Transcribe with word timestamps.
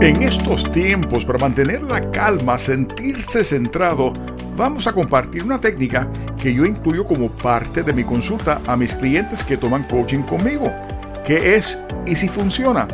En 0.00 0.22
estos 0.22 0.70
tiempos, 0.70 1.24
para 1.24 1.40
mantener 1.40 1.82
la 1.82 2.00
calma, 2.12 2.56
sentirse 2.56 3.42
centrado, 3.42 4.12
vamos 4.56 4.86
a 4.86 4.92
compartir 4.92 5.42
una 5.42 5.60
técnica 5.60 6.06
que 6.40 6.54
yo 6.54 6.64
incluyo 6.64 7.04
como 7.04 7.28
parte 7.28 7.82
de 7.82 7.92
mi 7.92 8.04
consulta 8.04 8.60
a 8.68 8.76
mis 8.76 8.94
clientes 8.94 9.42
que 9.42 9.56
toman 9.56 9.82
coaching 9.88 10.22
conmigo. 10.22 10.72
¿Qué 11.26 11.56
es 11.56 11.80
y 12.06 12.14
si 12.14 12.28
funciona? 12.28 12.86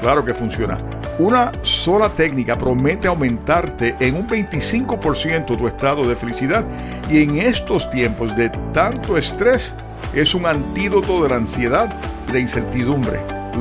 Claro 0.00 0.24
que 0.24 0.34
funciona. 0.34 0.78
Una 1.18 1.50
sola 1.62 2.08
técnica 2.10 2.56
promete 2.56 3.08
aumentarte 3.08 3.96
en 3.98 4.14
un 4.14 4.28
25% 4.28 5.58
tu 5.58 5.66
estado 5.66 6.06
de 6.06 6.14
felicidad 6.14 6.64
y 7.10 7.24
en 7.24 7.38
estos 7.38 7.90
tiempos 7.90 8.36
de 8.36 8.50
tanto 8.72 9.18
estrés 9.18 9.74
es 10.14 10.32
un 10.32 10.46
antídoto 10.46 11.24
de 11.24 11.28
la 11.28 11.36
ansiedad 11.36 11.92
y 12.28 12.32
la 12.32 12.38
incertidumbre. 12.38 13.18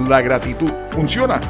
La 0.07 0.21
gratitud 0.21 0.71
funciona 0.91 1.41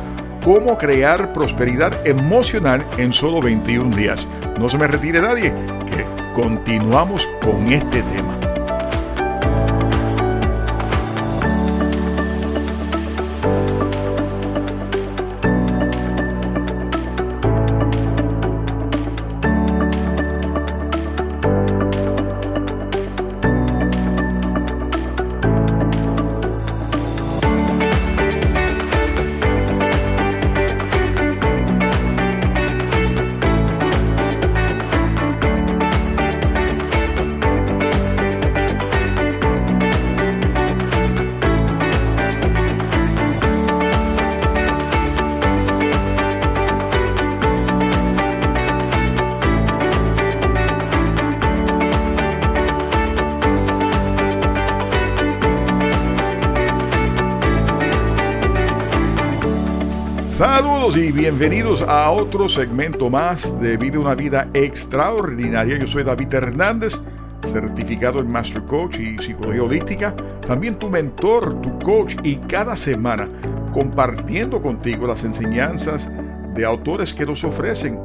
cómo 0.44 0.78
crear 0.78 1.34
prosperidad 1.34 2.06
emocional 2.06 2.86
en 2.98 3.14
solo 3.14 3.42
21 3.42 3.96
días. 3.96 4.28
No 4.58 4.70
se 4.70 4.78
me 4.78 4.88
retire 4.88 5.22
nadie, 5.22 5.54
que 5.86 6.06
continuamos 6.34 7.30
con 7.42 7.72
este 7.72 8.02
tema. 8.04 8.41
Bienvenidos 61.14 61.82
a 61.82 62.10
otro 62.10 62.48
segmento 62.48 63.10
más 63.10 63.60
de 63.60 63.76
Vive 63.76 63.98
una 63.98 64.16
vida 64.16 64.50
extraordinaria. 64.54 65.78
Yo 65.78 65.86
soy 65.86 66.04
David 66.04 66.34
Hernández, 66.34 67.02
certificado 67.44 68.20
en 68.20 68.32
Master 68.32 68.64
Coach 68.64 68.98
y 69.00 69.18
Psicología 69.18 69.64
Holística, 69.64 70.16
también 70.46 70.80
tu 70.80 70.90
mentor, 70.90 71.60
tu 71.62 71.78
coach 71.80 72.16
y 72.24 72.36
cada 72.36 72.78
semana 72.78 73.28
compartiendo 73.74 74.62
contigo 74.62 75.06
las 75.06 75.26
enseñanzas 75.26 76.10
de 76.54 76.66
autores 76.66 77.14
que 77.14 77.26
nos 77.26 77.44
ofrecen 77.44 78.00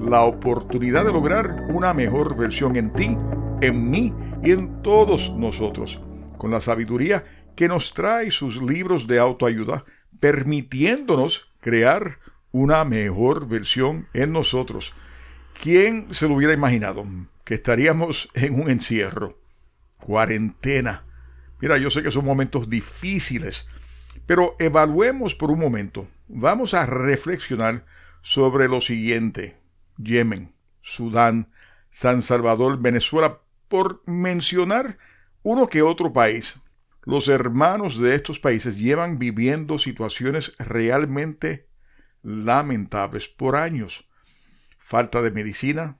la 0.00 0.22
oportunidad 0.22 1.04
de 1.04 1.12
lograr 1.12 1.66
una 1.70 1.92
mejor 1.92 2.36
versión 2.36 2.76
en 2.76 2.92
ti, 2.92 3.16
en 3.60 3.90
mí 3.90 4.14
y 4.42 4.52
en 4.52 4.82
todos 4.82 5.32
nosotros, 5.36 6.00
con 6.38 6.52
la 6.52 6.60
sabiduría 6.60 7.24
que 7.56 7.66
nos 7.66 7.92
trae 7.92 8.30
sus 8.30 8.62
libros 8.62 9.08
de 9.08 9.18
autoayuda, 9.18 9.84
permitiéndonos 10.20 11.50
crear 11.60 12.18
una 12.52 12.84
mejor 12.84 13.48
versión 13.48 14.06
en 14.12 14.32
nosotros. 14.32 14.94
¿Quién 15.60 16.12
se 16.14 16.28
lo 16.28 16.34
hubiera 16.34 16.52
imaginado? 16.52 17.04
Que 17.44 17.54
estaríamos 17.54 18.28
en 18.34 18.60
un 18.60 18.70
encierro, 18.70 19.38
cuarentena. 19.98 21.04
Mira, 21.60 21.78
yo 21.78 21.90
sé 21.90 22.02
que 22.02 22.10
son 22.10 22.24
momentos 22.24 22.68
difíciles, 22.68 23.66
pero 24.26 24.54
evaluemos 24.58 25.34
por 25.34 25.50
un 25.50 25.58
momento. 25.58 26.08
Vamos 26.28 26.74
a 26.74 26.86
reflexionar 26.86 27.84
sobre 28.20 28.68
lo 28.68 28.80
siguiente. 28.80 29.56
Yemen, 29.96 30.54
Sudán, 30.80 31.48
San 31.90 32.22
Salvador, 32.22 32.80
Venezuela, 32.80 33.40
por 33.68 34.02
mencionar 34.06 34.98
uno 35.42 35.68
que 35.68 35.82
otro 35.82 36.12
país. 36.12 36.60
Los 37.04 37.28
hermanos 37.28 37.98
de 37.98 38.14
estos 38.14 38.38
países 38.38 38.78
llevan 38.78 39.18
viviendo 39.18 39.78
situaciones 39.78 40.52
realmente 40.58 41.66
lamentables 42.22 43.28
por 43.28 43.56
años. 43.56 44.08
Falta 44.78 45.22
de 45.22 45.30
medicina, 45.30 45.98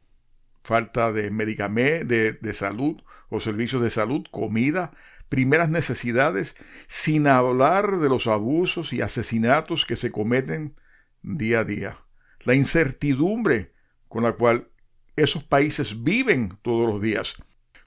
falta 0.62 1.12
de 1.12 1.30
medicamentos, 1.30 2.08
de, 2.08 2.32
de 2.32 2.52
salud 2.54 3.02
o 3.28 3.40
servicios 3.40 3.82
de 3.82 3.90
salud, 3.90 4.24
comida, 4.30 4.92
primeras 5.28 5.68
necesidades, 5.68 6.56
sin 6.86 7.26
hablar 7.26 7.98
de 7.98 8.08
los 8.08 8.26
abusos 8.26 8.92
y 8.92 9.00
asesinatos 9.00 9.86
que 9.86 9.96
se 9.96 10.10
cometen 10.10 10.74
día 11.22 11.60
a 11.60 11.64
día. 11.64 11.96
La 12.40 12.54
incertidumbre 12.54 13.72
con 14.08 14.22
la 14.22 14.32
cual 14.32 14.68
esos 15.16 15.44
países 15.44 16.02
viven 16.02 16.58
todos 16.62 16.92
los 16.92 17.00
días 17.00 17.36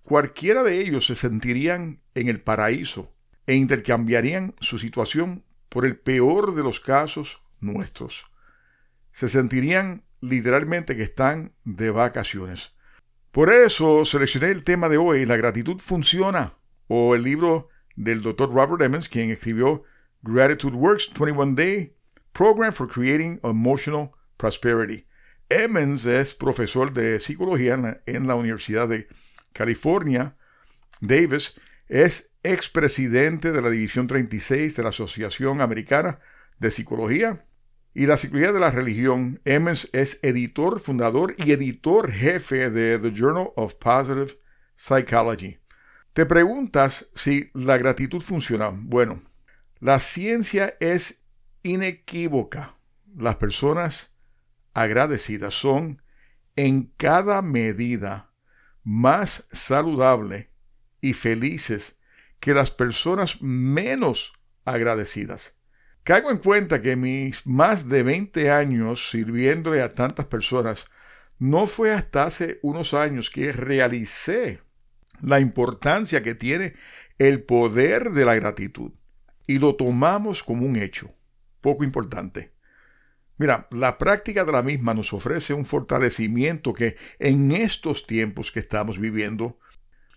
cualquiera 0.06 0.64
de 0.64 0.82
ellos 0.82 1.08
se 1.08 1.16
sentirían 1.16 2.00
en 2.14 2.30
el 2.30 2.40
paraíso 2.40 3.12
e 3.48 3.56
intercambiarían 3.56 4.56
su 4.60 4.78
situación 4.78 5.44
por 5.68 5.86
el 5.86 5.98
peor 5.98 6.56
de 6.56 6.64
los 6.64 6.80
casos 6.80 7.42
nuestros. 7.66 8.26
Se 9.12 9.28
sentirían 9.28 10.04
literalmente 10.22 10.96
que 10.96 11.04
están 11.04 11.54
de 11.64 11.92
vacaciones. 11.92 12.74
Por 13.32 13.52
eso 13.52 14.06
seleccioné 14.06 14.52
el 14.52 14.64
tema 14.64 14.90
de 14.90 14.98
hoy, 14.98 15.26
La 15.26 15.38
gratitud 15.38 15.80
funciona, 15.80 16.54
o 16.88 17.16
el 17.16 17.24
libro 17.24 17.70
del 17.96 18.22
Dr. 18.22 18.54
Robert 18.54 18.82
Emmons, 18.82 19.10
quien 19.10 19.30
escribió 19.30 19.84
Gratitude 20.22 20.76
Works 20.76 21.12
21 21.18 21.56
Day 21.56 21.96
Program 22.32 22.72
for 22.72 22.88
Creating 22.88 23.40
Emotional 23.44 24.12
Prosperity. 24.38 25.06
Emmons 25.50 26.06
es 26.06 26.34
profesor 26.34 26.92
de 26.94 27.20
psicología 27.20 28.02
en 28.06 28.28
la 28.28 28.36
Universidad 28.36 28.88
de 28.88 29.08
California, 29.54 30.36
Davis 31.02 31.56
es 31.88 32.32
expresidente 32.44 33.52
de 33.52 33.62
la 33.62 33.70
División 33.70 34.08
36 34.08 34.76
de 34.76 34.84
la 34.84 34.90
Asociación 34.90 35.62
Americana 35.62 36.20
de 36.60 36.72
Psicología 36.72 37.46
y 37.96 38.08
la 38.08 38.18
Psicología 38.18 38.52
de 38.52 38.60
la 38.60 38.72
Religión. 38.72 39.42
Emmons 39.46 39.90
es 39.94 40.20
editor, 40.22 40.82
fundador 40.82 41.34
y 41.38 41.54
editor 41.54 42.12
jefe 42.12 42.70
de 42.70 43.00
The 43.00 43.12
Journal 43.12 43.52
of 43.56 43.76
Positive 43.76 44.38
Psychology. 44.76 45.58
Te 46.14 46.26
preguntas 46.26 47.08
si 47.16 47.50
la 47.54 47.78
gratitud 47.78 48.22
funciona. 48.22 48.70
Bueno, 48.70 49.24
la 49.80 50.00
ciencia 50.00 50.76
es 50.82 51.24
inequívoca. 51.64 52.76
Las 53.16 53.38
personas 53.38 54.14
agradecidas 54.74 55.54
son 55.54 56.02
en 56.58 56.92
cada 56.98 57.42
medida 57.42 58.34
más 58.84 59.48
saludable 59.52 60.52
y 61.00 61.14
felices 61.14 61.98
que 62.42 62.54
las 62.54 62.72
personas 62.72 63.42
menos 63.42 64.34
agradecidas. 64.66 65.55
Caigo 66.06 66.30
en 66.30 66.38
cuenta 66.38 66.84
que 66.84 66.96
mis 66.96 67.48
más 67.48 67.90
de 67.90 68.04
20 68.04 68.52
años 68.52 69.10
sirviéndole 69.10 69.82
a 69.82 69.96
tantas 69.96 70.28
personas, 70.28 70.86
no 71.40 71.66
fue 71.66 71.94
hasta 71.94 72.26
hace 72.26 72.60
unos 72.62 72.94
años 72.94 73.32
que 73.32 73.52
realicé 73.52 74.62
la 75.22 75.40
importancia 75.40 76.22
que 76.22 76.36
tiene 76.36 76.76
el 77.18 77.42
poder 77.42 78.12
de 78.12 78.24
la 78.24 78.36
gratitud 78.36 78.92
y 79.48 79.58
lo 79.58 79.76
tomamos 79.78 80.44
como 80.44 80.68
un 80.68 80.76
hecho 80.76 81.12
poco 81.60 81.84
importante. 81.84 82.54
Mira, 83.38 83.68
la 83.72 83.98
práctica 83.98 84.46
de 84.46 84.52
la 84.52 84.62
misma 84.62 84.94
nos 84.94 85.12
ofrece 85.12 85.56
un 85.56 85.66
fortalecimiento 85.66 86.76
que 86.76 86.98
en 87.18 87.52
estos 87.52 88.06
tiempos 88.06 88.52
que 88.52 88.60
estamos 88.60 89.00
viviendo 89.00 89.58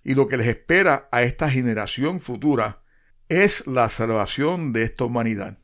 y 0.04 0.12
lo 0.12 0.28
que 0.28 0.36
les 0.36 0.48
espera 0.48 1.08
a 1.10 1.22
esta 1.22 1.48
generación 1.48 2.20
futura 2.20 2.82
es 3.30 3.66
la 3.66 3.88
salvación 3.88 4.74
de 4.74 4.82
esta 4.82 5.04
humanidad, 5.04 5.58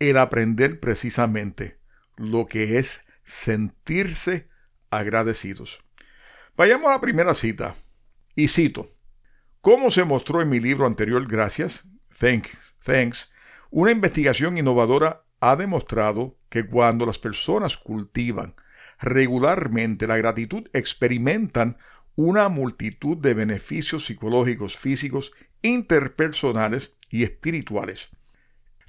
el 0.00 0.16
aprender 0.16 0.80
precisamente 0.80 1.78
lo 2.16 2.46
que 2.46 2.78
es 2.78 3.04
sentirse 3.22 4.48
agradecidos. 4.90 5.84
Vayamos 6.56 6.88
a 6.88 6.92
la 6.92 7.00
primera 7.00 7.34
cita 7.34 7.76
y 8.34 8.48
cito, 8.48 8.88
como 9.60 9.90
se 9.90 10.04
mostró 10.04 10.40
en 10.42 10.48
mi 10.48 10.58
libro 10.58 10.86
anterior, 10.86 11.26
gracias, 11.28 11.84
thanks, 12.18 12.50
thanks, 12.82 13.32
una 13.70 13.92
investigación 13.92 14.58
innovadora 14.58 15.24
ha 15.40 15.54
demostrado 15.56 16.38
que 16.48 16.66
cuando 16.66 17.06
las 17.06 17.18
personas 17.18 17.76
cultivan 17.76 18.54
regularmente 18.98 20.06
la 20.06 20.16
gratitud 20.16 20.68
experimentan 20.72 21.78
una 22.16 22.48
multitud 22.48 23.16
de 23.16 23.34
beneficios 23.34 24.06
psicológicos, 24.06 24.76
físicos, 24.76 25.32
interpersonales 25.62 26.96
y 27.08 27.22
espirituales. 27.22 28.10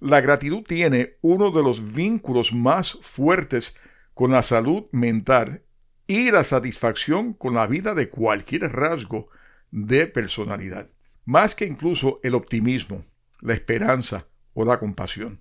La 0.02 0.20
gratitud 0.20 0.64
tiene 0.64 1.18
uno 1.22 1.52
de 1.52 1.62
los 1.62 1.94
vínculos 1.94 2.54
más 2.54 2.98
fuertes 3.04 3.76
con 4.16 4.32
la 4.32 4.42
salud 4.42 4.86
mental 4.92 5.62
y 6.08 6.32
la 6.32 6.44
satisfacción 6.44 7.34
con 7.34 7.54
la 7.54 7.68
vida 7.68 7.94
de 7.94 8.10
cualquier 8.10 8.64
rasgo 8.72 9.30
de 9.70 10.08
personalidad, 10.08 10.90
más 11.24 11.54
que 11.54 11.66
incluso 11.66 12.20
el 12.24 12.34
optimismo, 12.34 13.06
la 13.42 13.54
esperanza 13.54 14.26
o 14.54 14.66
la 14.66 14.80
compasión. 14.80 15.40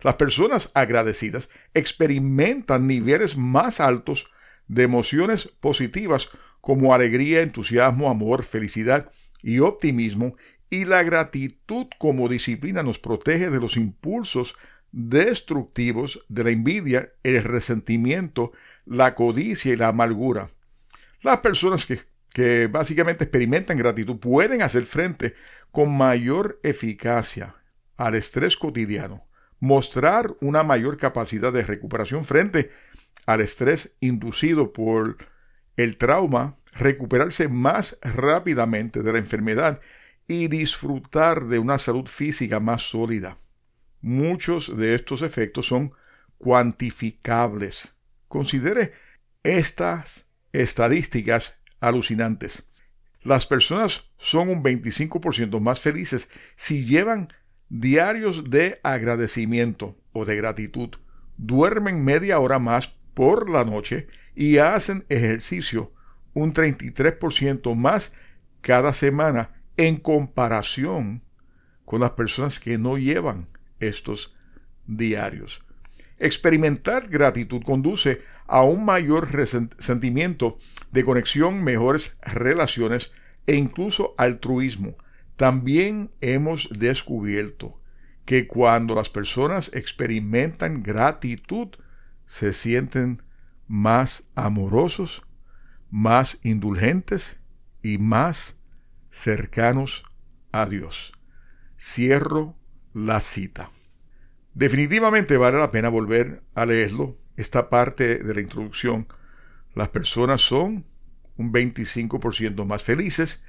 Las 0.00 0.16
personas 0.16 0.72
agradecidas 0.74 1.48
experimentan 1.72 2.88
niveles 2.88 3.36
más 3.36 3.78
altos 3.78 4.28
de 4.66 4.82
emociones 4.82 5.46
positivas 5.60 6.28
como 6.60 6.92
alegría, 6.92 7.40
entusiasmo, 7.40 8.10
amor, 8.10 8.42
felicidad 8.42 9.12
y 9.42 9.60
optimismo, 9.60 10.34
y 10.70 10.84
la 10.84 11.02
gratitud 11.02 11.86
como 11.98 12.28
disciplina 12.28 12.82
nos 12.82 12.98
protege 12.98 13.50
de 13.50 13.60
los 13.60 13.76
impulsos 13.76 14.54
destructivos 14.92 16.24
de 16.28 16.44
la 16.44 16.50
envidia, 16.50 17.12
el 17.22 17.44
resentimiento, 17.44 18.52
la 18.84 19.14
codicia 19.14 19.72
y 19.72 19.76
la 19.76 19.88
amargura. 19.88 20.48
Las 21.22 21.38
personas 21.38 21.86
que, 21.86 22.00
que 22.30 22.66
básicamente 22.66 23.24
experimentan 23.24 23.76
gratitud 23.76 24.18
pueden 24.18 24.62
hacer 24.62 24.86
frente 24.86 25.34
con 25.70 25.96
mayor 25.96 26.60
eficacia 26.62 27.54
al 27.96 28.14
estrés 28.14 28.56
cotidiano, 28.56 29.26
mostrar 29.60 30.34
una 30.40 30.62
mayor 30.62 30.96
capacidad 30.96 31.52
de 31.52 31.62
recuperación 31.62 32.24
frente 32.24 32.70
al 33.26 33.40
estrés 33.40 33.94
inducido 34.00 34.72
por 34.72 35.16
el 35.76 35.96
trauma, 35.98 36.56
recuperarse 36.72 37.48
más 37.48 37.98
rápidamente 38.02 39.02
de 39.02 39.12
la 39.12 39.18
enfermedad 39.18 39.80
y 40.28 40.48
disfrutar 40.48 41.46
de 41.46 41.58
una 41.58 41.78
salud 41.78 42.06
física 42.06 42.60
más 42.60 42.82
sólida. 42.82 43.36
Muchos 44.00 44.76
de 44.76 44.94
estos 44.94 45.22
efectos 45.22 45.66
son 45.66 45.92
cuantificables. 46.38 47.94
Considere 48.28 48.92
estas 49.42 50.26
estadísticas 50.52 51.58
alucinantes. 51.80 52.64
Las 53.22 53.46
personas 53.46 54.04
son 54.18 54.48
un 54.48 54.62
25% 54.62 55.60
más 55.60 55.80
felices 55.80 56.28
si 56.54 56.84
llevan 56.84 57.28
diarios 57.68 58.48
de 58.50 58.80
agradecimiento 58.82 59.96
o 60.12 60.24
de 60.24 60.36
gratitud, 60.36 60.90
duermen 61.36 62.04
media 62.04 62.38
hora 62.38 62.58
más 62.58 62.94
por 63.14 63.50
la 63.50 63.64
noche 63.64 64.06
y 64.34 64.58
hacen 64.58 65.04
ejercicio 65.08 65.92
un 66.34 66.52
33% 66.52 67.74
más 67.74 68.12
cada 68.60 68.92
semana 68.92 69.55
en 69.76 69.96
comparación 69.96 71.22
con 71.84 72.00
las 72.00 72.10
personas 72.12 72.60
que 72.60 72.78
no 72.78 72.98
llevan 72.98 73.48
estos 73.80 74.34
diarios. 74.86 75.62
Experimentar 76.18 77.08
gratitud 77.08 77.62
conduce 77.62 78.22
a 78.46 78.62
un 78.62 78.84
mayor 78.84 79.28
sentimiento 79.78 80.58
de 80.90 81.04
conexión, 81.04 81.62
mejores 81.62 82.16
relaciones 82.22 83.12
e 83.46 83.54
incluso 83.54 84.14
altruismo. 84.16 84.96
También 85.36 86.10
hemos 86.20 86.68
descubierto 86.70 87.78
que 88.24 88.46
cuando 88.46 88.94
las 88.94 89.10
personas 89.10 89.70
experimentan 89.74 90.82
gratitud, 90.82 91.68
se 92.26 92.52
sienten 92.52 93.22
más 93.68 94.28
amorosos, 94.34 95.22
más 95.90 96.40
indulgentes 96.42 97.40
y 97.82 97.98
más 97.98 98.55
cercanos 99.16 100.04
a 100.52 100.66
Dios. 100.66 101.12
Cierro 101.78 102.54
la 102.92 103.20
cita. 103.20 103.70
Definitivamente 104.52 105.38
vale 105.38 105.58
la 105.58 105.70
pena 105.70 105.88
volver 105.88 106.42
a 106.54 106.66
leerlo, 106.66 107.16
esta 107.36 107.70
parte 107.70 108.18
de 108.18 108.34
la 108.34 108.40
introducción. 108.42 109.08
Las 109.74 109.88
personas 109.88 110.42
son 110.42 110.84
un 111.36 111.52
25% 111.52 112.66
más 112.66 112.84
felices 112.84 113.42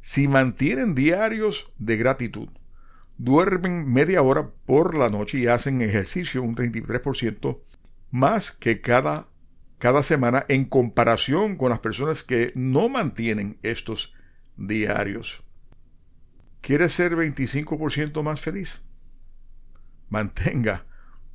si 0.00 0.28
mantienen 0.28 0.94
diarios 0.94 1.72
de 1.78 1.96
gratitud, 1.96 2.48
duermen 3.16 3.90
media 3.90 4.22
hora 4.22 4.50
por 4.66 4.94
la 4.94 5.08
noche 5.08 5.38
y 5.38 5.46
hacen 5.46 5.80
ejercicio 5.80 6.42
un 6.42 6.54
33% 6.54 7.60
más 8.10 8.52
que 8.52 8.80
cada, 8.82 9.28
cada 9.78 10.02
semana 10.02 10.44
en 10.48 10.66
comparación 10.66 11.56
con 11.56 11.70
las 11.70 11.80
personas 11.80 12.22
que 12.22 12.52
no 12.54 12.88
mantienen 12.88 13.58
estos 13.62 14.15
diarios. 14.56 15.42
¿Quieres 16.60 16.92
ser 16.92 17.12
25% 17.12 18.22
más 18.22 18.40
feliz? 18.40 18.80
Mantenga 20.08 20.84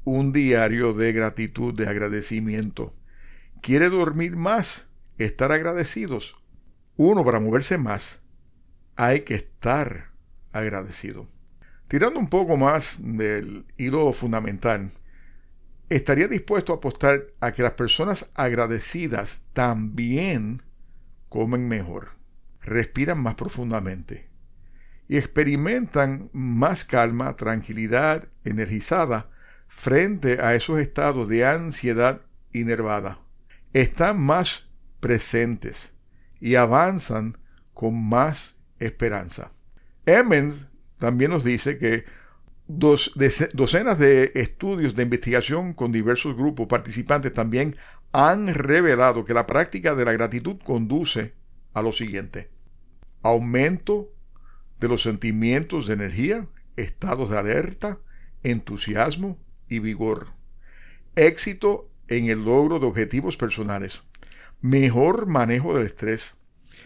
un 0.04 0.32
diario 0.32 0.94
de 0.94 1.14
gratitud, 1.14 1.74
de 1.74 1.88
agradecimiento. 1.88 2.94
¿Quiere 3.62 3.90
dormir 3.90 4.36
más? 4.36 4.90
Estar 5.18 5.52
agradecidos. 5.52 6.36
Uno, 6.98 7.24
para 7.24 7.40
moverse 7.40 7.78
más, 7.78 8.22
hay 8.96 9.22
que 9.22 9.36
estar 9.36 10.12
agradecido. 10.52 11.28
Tirando 11.88 12.20
un 12.20 12.30
poco 12.30 12.58
más 12.58 12.98
del 13.00 13.66
hilo 13.78 14.12
fundamental, 14.14 14.92
estaría 15.90 16.28
dispuesto 16.28 16.72
a 16.72 16.78
apostar 16.78 17.28
a 17.40 17.52
que 17.52 17.64
las 17.64 17.74
personas 17.74 18.32
agradecidas 18.34 19.44
también 19.54 20.62
comen 21.30 21.68
mejor, 21.68 22.10
respiran 22.62 23.22
más 23.22 23.36
profundamente, 23.36 24.30
y 25.08 25.18
experimentan 25.18 26.30
más 26.32 26.86
calma, 26.86 27.36
tranquilidad, 27.36 28.30
energizada 28.46 29.30
frente 29.68 30.42
a 30.42 30.56
esos 30.56 30.80
estados 30.80 31.28
de 31.28 31.46
ansiedad 31.46 32.22
inervada. 32.54 33.20
Están 33.74 34.22
más 34.22 34.70
presentes 35.00 35.94
y 36.40 36.56
avanzan 36.56 37.38
con 37.74 38.02
más 38.02 38.58
esperanza. 38.80 39.52
Emmons 40.06 40.70
también 40.98 41.32
nos 41.32 41.44
dice 41.44 41.78
que 41.78 42.06
docenas 42.68 44.00
de 44.00 44.32
estudios 44.36 44.96
de 44.96 45.04
investigación 45.04 45.74
con 45.74 45.92
diversos 45.92 46.36
grupos 46.36 46.68
participantes 46.68 47.34
también 47.34 47.76
han 48.14 48.48
revelado 48.54 49.26
que 49.26 49.34
la 49.34 49.48
práctica 49.48 49.96
de 49.96 50.06
la 50.06 50.14
gratitud 50.14 50.58
conduce 50.64 51.34
a 51.74 51.82
lo 51.82 51.92
siguiente. 51.92 52.50
Aumento 53.22 54.12
de 54.80 54.88
los 54.88 55.04
sentimientos 55.04 55.88
de 55.88 55.94
energía, 55.94 56.48
estados 56.76 57.30
de 57.30 57.38
alerta, 57.38 58.00
entusiasmo 58.44 59.38
y 59.68 59.80
vigor. 59.80 60.30
Éxito 61.16 61.90
en 62.08 62.30
el 62.30 62.44
logro 62.44 62.80
de 62.80 62.88
objetivos 62.88 63.38
personales. 63.38 64.04
Mejor 64.62 65.28
manejo 65.28 65.74
del 65.74 65.86
estrés. 65.86 66.36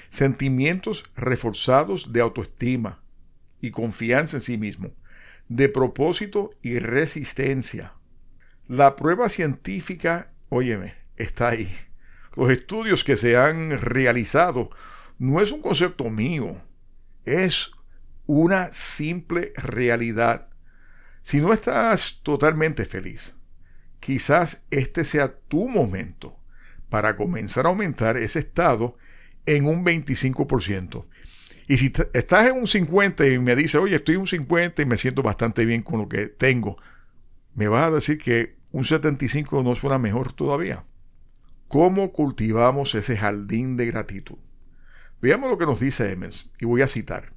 Sentimientos 0.10 1.04
reforzados 1.16 2.14
de 2.14 2.22
autoestima 2.22 3.02
y 3.62 3.72
confianza 3.72 4.38
en 4.38 4.42
sí 4.42 4.58
mismo. 4.58 4.92
De 5.48 5.70
propósito 5.70 6.50
y 6.62 6.80
resistencia. 6.80 7.94
La 8.68 8.96
prueba 8.96 9.30
científica, 9.30 10.32
óyeme, 10.50 10.96
está 11.18 11.50
ahí. 11.50 11.70
Los 12.36 12.50
estudios 12.50 13.04
que 13.04 13.16
se 13.16 13.38
han 13.38 13.80
realizado 13.80 14.70
no 15.18 15.42
es 15.42 15.52
un 15.52 15.62
concepto 15.62 16.10
mío, 16.10 16.62
es 17.24 17.72
una 18.26 18.74
simple 18.74 19.54
realidad. 19.56 20.50
Si 21.22 21.40
no 21.40 21.54
estás 21.54 22.20
totalmente 22.24 22.86
feliz, 22.86 23.34
quizás 24.00 24.64
este 24.70 25.06
sea 25.06 25.34
tu 25.48 25.70
momento 25.70 26.38
para 26.90 27.16
comenzar 27.16 27.66
a 27.66 27.70
aumentar 27.70 28.18
ese 28.18 28.40
estado 28.40 28.98
en 29.46 29.66
un 29.66 29.86
25%. 29.86 31.08
Y 31.68 31.78
si 31.78 31.92
estás 32.14 32.48
en 32.48 32.58
un 32.58 32.68
50 32.68 33.28
y 33.28 33.40
me 33.40 33.56
dices, 33.56 33.76
oye, 33.76 33.96
estoy 33.96 34.16
en 34.16 34.22
un 34.22 34.28
50 34.28 34.82
y 34.82 34.86
me 34.86 34.98
siento 34.98 35.24
bastante 35.24 35.66
bien 35.66 35.82
con 35.82 36.00
lo 36.00 36.10
que 36.10 36.28
tengo, 36.28 36.78
me 37.56 37.68
vas 37.68 37.86
a 37.86 37.92
decir 37.92 38.18
que 38.18 38.58
un 38.72 38.84
75 38.84 39.64
no 39.64 39.74
suena 39.74 39.98
mejor 39.98 40.34
todavía. 40.34 40.86
¿Cómo 41.76 42.14
cultivamos 42.14 42.96
ese 42.96 43.18
jardín 43.18 43.76
de 43.76 43.88
gratitud? 43.88 44.38
Veamos 45.22 45.50
lo 45.50 45.58
que 45.58 45.66
nos 45.66 45.82
dice 45.82 46.10
Emmons, 46.10 46.50
y 46.58 46.64
voy 46.64 46.82
a 46.82 46.88
citar. 46.88 47.34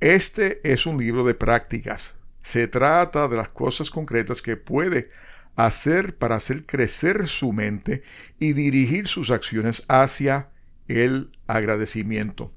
Este 0.00 0.60
es 0.70 0.84
un 0.84 0.98
libro 0.98 1.24
de 1.24 1.32
prácticas. 1.32 2.14
Se 2.42 2.68
trata 2.68 3.28
de 3.28 3.38
las 3.38 3.48
cosas 3.48 3.90
concretas 3.90 4.42
que 4.42 4.58
puede 4.58 5.08
hacer 5.56 6.18
para 6.18 6.34
hacer 6.34 6.66
crecer 6.66 7.26
su 7.26 7.54
mente 7.54 8.02
y 8.38 8.52
dirigir 8.52 9.06
sus 9.06 9.30
acciones 9.30 9.82
hacia 9.88 10.50
el 10.86 11.32
agradecimiento. 11.46 12.52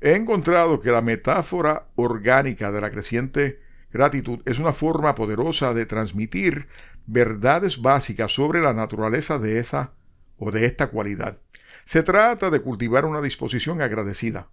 He 0.00 0.16
encontrado 0.16 0.80
que 0.80 0.90
la 0.90 1.02
metáfora 1.02 1.86
orgánica 1.94 2.72
de 2.72 2.80
la 2.80 2.90
creciente 2.90 3.60
gratitud 3.92 4.40
es 4.44 4.58
una 4.58 4.72
forma 4.72 5.14
poderosa 5.14 5.72
de 5.72 5.86
transmitir 5.86 6.66
verdades 7.06 7.80
básicas 7.80 8.32
sobre 8.32 8.60
la 8.60 8.74
naturaleza 8.74 9.38
de 9.38 9.60
esa 9.60 9.92
o 10.40 10.50
de 10.50 10.66
esta 10.66 10.88
cualidad. 10.88 11.38
Se 11.84 12.02
trata 12.02 12.50
de 12.50 12.60
cultivar 12.60 13.04
una 13.04 13.20
disposición 13.20 13.80
agradecida, 13.80 14.50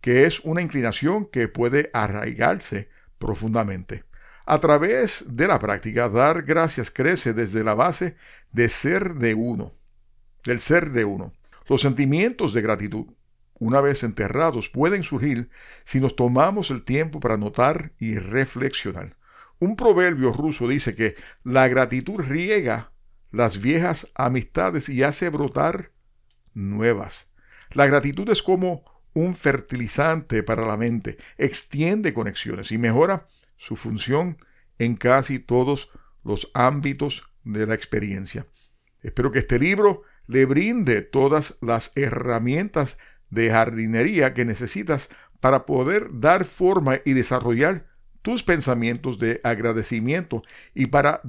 que 0.00 0.26
es 0.26 0.40
una 0.40 0.62
inclinación 0.62 1.26
que 1.26 1.46
puede 1.46 1.90
arraigarse 1.92 2.88
profundamente. 3.18 4.04
A 4.46 4.58
través 4.60 5.26
de 5.28 5.46
la 5.46 5.58
práctica, 5.58 6.08
dar 6.08 6.42
gracias 6.42 6.90
crece 6.90 7.34
desde 7.34 7.62
la 7.62 7.74
base 7.74 8.16
de 8.50 8.68
ser 8.68 9.14
de 9.14 9.34
uno, 9.34 9.74
del 10.44 10.60
ser 10.60 10.90
de 10.90 11.04
uno. 11.04 11.34
Los 11.68 11.82
sentimientos 11.82 12.54
de 12.54 12.62
gratitud, 12.62 13.06
una 13.58 13.82
vez 13.82 14.02
enterrados, 14.04 14.70
pueden 14.70 15.02
surgir 15.02 15.50
si 15.84 16.00
nos 16.00 16.16
tomamos 16.16 16.70
el 16.70 16.82
tiempo 16.82 17.20
para 17.20 17.36
notar 17.36 17.92
y 17.98 18.16
reflexionar. 18.16 19.16
Un 19.58 19.76
proverbio 19.76 20.32
ruso 20.32 20.66
dice 20.66 20.94
que 20.94 21.16
la 21.44 21.68
gratitud 21.68 22.20
riega 22.20 22.92
las 23.30 23.60
viejas 23.60 24.08
amistades 24.14 24.88
y 24.88 25.02
hace 25.02 25.28
brotar 25.30 25.92
nuevas. 26.54 27.32
La 27.72 27.86
gratitud 27.86 28.28
es 28.30 28.42
como 28.42 28.84
un 29.14 29.36
fertilizante 29.36 30.42
para 30.42 30.66
la 30.66 30.76
mente, 30.76 31.18
extiende 31.36 32.14
conexiones 32.14 32.72
y 32.72 32.78
mejora 32.78 33.26
su 33.56 33.76
función 33.76 34.38
en 34.78 34.96
casi 34.96 35.38
todos 35.38 35.90
los 36.24 36.50
ámbitos 36.54 37.22
de 37.44 37.66
la 37.66 37.74
experiencia. 37.74 38.46
Espero 39.02 39.30
que 39.30 39.40
este 39.40 39.58
libro 39.58 40.02
le 40.26 40.44
brinde 40.44 41.02
todas 41.02 41.56
las 41.60 41.92
herramientas 41.96 42.98
de 43.30 43.50
jardinería 43.50 44.34
que 44.34 44.44
necesitas 44.44 45.08
para 45.40 45.66
poder 45.66 46.08
dar 46.12 46.44
forma 46.44 47.00
y 47.04 47.12
desarrollar 47.12 47.86
tus 48.22 48.42
pensamientos 48.42 49.18
de 49.18 49.40
agradecimiento 49.44 50.42
y 50.74 50.86
para 50.86 51.20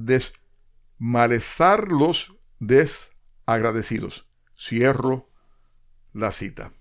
desmalezar 1.00 1.90
los 1.90 2.36
desagradecidos. 2.58 4.28
Cierro 4.56 5.30
la 6.12 6.30
cita. 6.30 6.72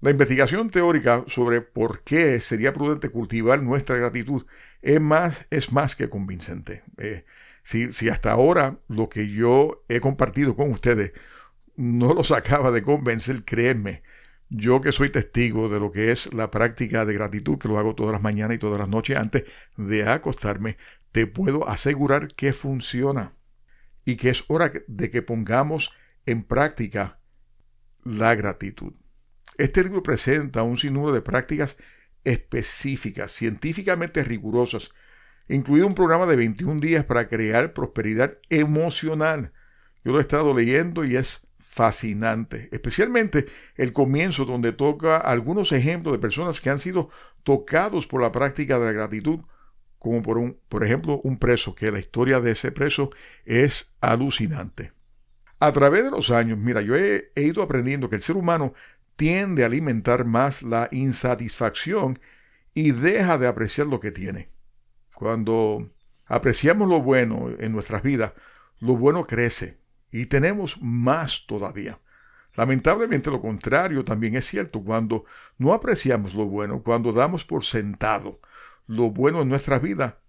La 0.00 0.10
investigación 0.10 0.70
teórica 0.70 1.24
sobre 1.28 1.60
por 1.60 2.02
qué 2.02 2.40
sería 2.40 2.72
prudente 2.72 3.10
cultivar 3.10 3.62
nuestra 3.62 3.98
gratitud 3.98 4.46
es 4.80 4.98
más, 4.98 5.46
es 5.50 5.72
más 5.72 5.94
que 5.94 6.08
convincente. 6.08 6.82
Eh, 6.96 7.26
si, 7.62 7.92
si 7.92 8.08
hasta 8.08 8.32
ahora 8.32 8.78
lo 8.88 9.10
que 9.10 9.28
yo 9.28 9.84
he 9.88 10.00
compartido 10.00 10.56
con 10.56 10.70
ustedes 10.70 11.12
no 11.76 12.14
los 12.14 12.32
acaba 12.32 12.70
de 12.70 12.82
convencer, 12.82 13.44
créanme, 13.44 14.02
yo 14.48 14.80
que 14.80 14.92
soy 14.92 15.10
testigo 15.10 15.68
de 15.68 15.80
lo 15.80 15.92
que 15.92 16.12
es 16.12 16.32
la 16.32 16.50
práctica 16.50 17.04
de 17.04 17.12
gratitud, 17.12 17.58
que 17.58 17.68
lo 17.68 17.78
hago 17.78 17.94
todas 17.94 18.12
las 18.12 18.22
mañanas 18.22 18.56
y 18.56 18.58
todas 18.58 18.78
las 18.78 18.88
noches 18.88 19.18
antes 19.18 19.44
de 19.76 20.08
acostarme, 20.08 20.78
te 21.12 21.26
puedo 21.26 21.68
asegurar 21.68 22.28
que 22.28 22.54
funciona 22.54 23.34
y 24.04 24.16
que 24.16 24.30
es 24.30 24.44
hora 24.48 24.72
de 24.86 25.10
que 25.10 25.22
pongamos 25.22 25.92
en 26.26 26.42
práctica 26.42 27.20
la 28.04 28.34
gratitud. 28.34 28.94
Este 29.56 29.82
libro 29.82 30.02
presenta 30.02 30.62
un 30.62 30.78
sinnúmero 30.78 31.12
de 31.12 31.22
prácticas 31.22 31.76
específicas, 32.24 33.32
científicamente 33.32 34.24
rigurosas, 34.24 34.90
incluido 35.48 35.86
un 35.86 35.94
programa 35.94 36.26
de 36.26 36.36
21 36.36 36.80
días 36.80 37.04
para 37.04 37.28
crear 37.28 37.72
prosperidad 37.72 38.38
emocional. 38.48 39.52
Yo 40.04 40.12
lo 40.12 40.18
he 40.18 40.22
estado 40.22 40.54
leyendo 40.54 41.04
y 41.04 41.16
es 41.16 41.46
fascinante, 41.58 42.68
especialmente 42.72 43.46
el 43.76 43.92
comienzo 43.92 44.44
donde 44.44 44.72
toca 44.72 45.18
algunos 45.18 45.72
ejemplos 45.72 46.12
de 46.12 46.18
personas 46.18 46.60
que 46.60 46.70
han 46.70 46.78
sido 46.78 47.10
tocados 47.42 48.06
por 48.06 48.22
la 48.22 48.32
práctica 48.32 48.78
de 48.78 48.86
la 48.86 48.92
gratitud, 48.92 49.40
como 50.00 50.22
por, 50.22 50.38
un, 50.38 50.58
por 50.68 50.82
ejemplo 50.82 51.20
un 51.22 51.38
preso, 51.38 51.76
que 51.76 51.92
la 51.92 52.00
historia 52.00 52.40
de 52.40 52.50
ese 52.52 52.72
preso 52.72 53.10
es 53.44 53.94
alucinante. 54.00 54.92
A 55.60 55.70
través 55.70 56.02
de 56.04 56.10
los 56.10 56.30
años, 56.30 56.58
mira, 56.58 56.80
yo 56.80 56.96
he 56.96 57.30
ido 57.36 57.62
aprendiendo 57.62 58.08
que 58.08 58.16
el 58.16 58.22
ser 58.22 58.36
humano 58.36 58.72
tiende 59.16 59.62
a 59.62 59.66
alimentar 59.66 60.24
más 60.24 60.62
la 60.62 60.88
insatisfacción 60.90 62.18
y 62.72 62.92
deja 62.92 63.36
de 63.36 63.46
apreciar 63.46 63.86
lo 63.86 64.00
que 64.00 64.10
tiene. 64.10 64.48
Cuando 65.14 65.92
apreciamos 66.24 66.88
lo 66.88 67.02
bueno 67.02 67.50
en 67.58 67.72
nuestras 67.72 68.02
vidas, 68.02 68.32
lo 68.78 68.96
bueno 68.96 69.24
crece 69.24 69.76
y 70.10 70.24
tenemos 70.26 70.80
más 70.80 71.44
todavía. 71.46 72.00
Lamentablemente 72.54 73.30
lo 73.30 73.42
contrario 73.42 74.02
también 74.06 74.34
es 74.34 74.46
cierto 74.46 74.82
cuando 74.82 75.26
no 75.58 75.74
apreciamos 75.74 76.32
lo 76.32 76.46
bueno, 76.46 76.82
cuando 76.82 77.12
damos 77.12 77.44
por 77.44 77.64
sentado 77.64 78.40
lo 78.90 79.12
bueno 79.12 79.42
en 79.42 79.48
nuestra 79.48 79.78
vida, 79.78 80.20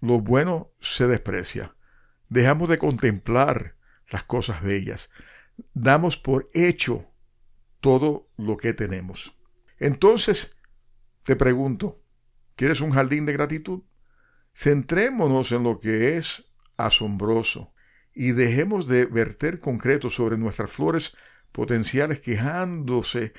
lo 0.00 0.18
bueno 0.18 0.72
se 0.80 1.06
desprecia. 1.06 1.76
Dejamos 2.28 2.68
de 2.68 2.76
contemplar 2.76 3.76
las 4.10 4.24
cosas 4.24 4.62
bellas. 4.62 5.10
Damos 5.74 6.16
por 6.16 6.48
hecho 6.54 7.06
todo 7.78 8.28
lo 8.36 8.56
que 8.56 8.74
tenemos. 8.74 9.38
Entonces, 9.78 10.56
te 11.22 11.36
pregunto, 11.36 12.02
¿quieres 12.56 12.80
un 12.80 12.90
jardín 12.90 13.26
de 13.26 13.34
gratitud? 13.34 13.84
Centrémonos 14.52 15.52
en 15.52 15.62
lo 15.62 15.78
que 15.78 16.16
es 16.16 16.46
asombroso 16.76 17.74
y 18.12 18.32
dejemos 18.32 18.88
de 18.88 19.06
verter 19.06 19.60
concreto 19.60 20.10
sobre 20.10 20.36
nuestras 20.36 20.72
flores 20.72 21.14
potenciales 21.52 22.18
quejándose 22.18 23.34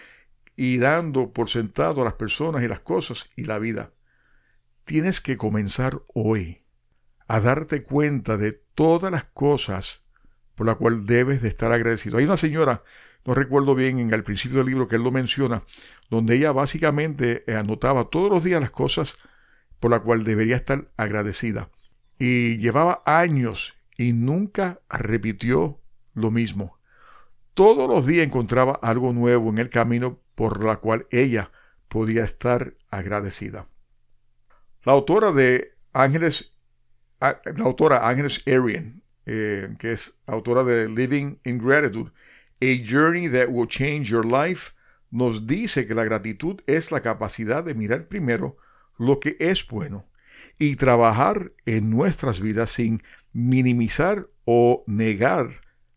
y 0.55 0.77
dando 0.77 1.33
por 1.33 1.49
sentado 1.49 2.01
a 2.01 2.05
las 2.05 2.13
personas 2.13 2.63
y 2.63 2.69
las 2.69 2.79
cosas 2.79 3.25
y 3.35 3.43
la 3.43 3.59
vida. 3.59 3.91
Tienes 4.85 5.19
que 5.19 5.35
comenzar 5.35 5.99
hoy 6.13 6.63
a 7.27 7.39
darte 7.39 7.81
cuenta 7.81 8.37
de 8.37 8.51
todas 8.51 9.11
las 9.11 9.25
cosas 9.25 10.03
por 10.53 10.67
las 10.67 10.75
cuales 10.75 11.07
debes 11.07 11.41
de 11.41 11.47
estar 11.47 11.71
agradecido. 11.71 12.19
Hay 12.19 12.25
una 12.25 12.37
señora 12.37 12.83
no 13.25 13.33
recuerdo 13.33 13.73
bien 13.73 13.97
en 13.97 14.13
el 14.13 14.23
principio 14.23 14.59
del 14.59 14.67
libro 14.67 14.87
que 14.87 14.97
él 14.97 15.03
lo 15.03 15.11
menciona, 15.11 15.63
donde 16.11 16.35
ella 16.35 16.51
básicamente 16.51 17.43
eh, 17.47 17.55
anotaba 17.55 18.11
todos 18.11 18.29
los 18.29 18.43
días 18.43 18.61
las 18.61 18.69
cosas 18.69 19.17
por 19.79 19.89
las 19.89 20.01
cuales 20.01 20.23
debería 20.23 20.55
estar 20.55 20.91
agradecida. 20.97 21.71
Y 22.19 22.57
llevaba 22.57 23.01
años 23.07 23.73
y 23.97 24.13
nunca 24.13 24.81
repitió 24.87 25.81
lo 26.13 26.29
mismo. 26.29 26.77
Todos 27.55 27.89
los 27.89 28.05
días 28.05 28.23
encontraba 28.23 28.79
algo 28.83 29.13
nuevo 29.13 29.49
en 29.49 29.57
el 29.57 29.71
camino 29.71 30.21
por 30.35 30.63
la 30.63 30.75
cual 30.75 31.07
ella 31.09 31.51
podía 31.87 32.23
estar 32.23 32.75
agradecida. 32.91 33.67
La 34.85 34.91
autora 34.91 35.31
de 35.31 35.73
Ángeles, 35.93 36.53
ah, 37.19 37.41
la 37.57 37.65
autora 37.65 38.07
Ángeles 38.07 38.43
Arian, 38.45 39.01
eh, 39.25 39.75
que 39.79 39.93
es 39.93 40.15
autora 40.27 40.63
de 40.63 40.87
Living 40.87 41.39
in 41.43 41.57
Gratitude, 41.57 42.11
a 42.61 42.85
Journey 42.85 43.27
That 43.27 43.47
Will 43.49 43.67
Change 43.67 44.03
Your 44.03 44.23
Life 44.23 44.73
nos 45.09 45.47
dice 45.47 45.87
que 45.87 45.95
la 45.95 46.03
gratitud 46.03 46.61
es 46.67 46.91
la 46.91 47.01
capacidad 47.01 47.63
de 47.63 47.73
mirar 47.73 48.07
primero 48.07 48.57
lo 48.99 49.19
que 49.19 49.35
es 49.39 49.65
bueno 49.65 50.07
y 50.59 50.75
trabajar 50.75 51.51
en 51.65 51.89
nuestras 51.89 52.39
vidas 52.39 52.69
sin 52.69 53.01
minimizar 53.33 54.29
o 54.45 54.83
negar 54.85 55.49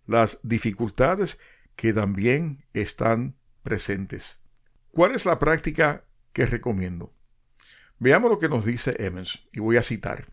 las 0.06 0.40
dificultades 0.42 1.38
que 1.76 1.92
también 1.92 2.64
están 2.72 3.36
presentes. 3.62 4.40
¿Cuál 4.92 5.14
es 5.14 5.26
la 5.26 5.38
práctica 5.38 6.06
que 6.32 6.46
recomiendo? 6.46 7.17
Veamos 8.00 8.30
lo 8.30 8.38
que 8.38 8.48
nos 8.48 8.64
dice 8.64 8.94
Emmons 9.00 9.48
y 9.52 9.58
voy 9.58 9.76
a 9.76 9.82
citar. 9.82 10.28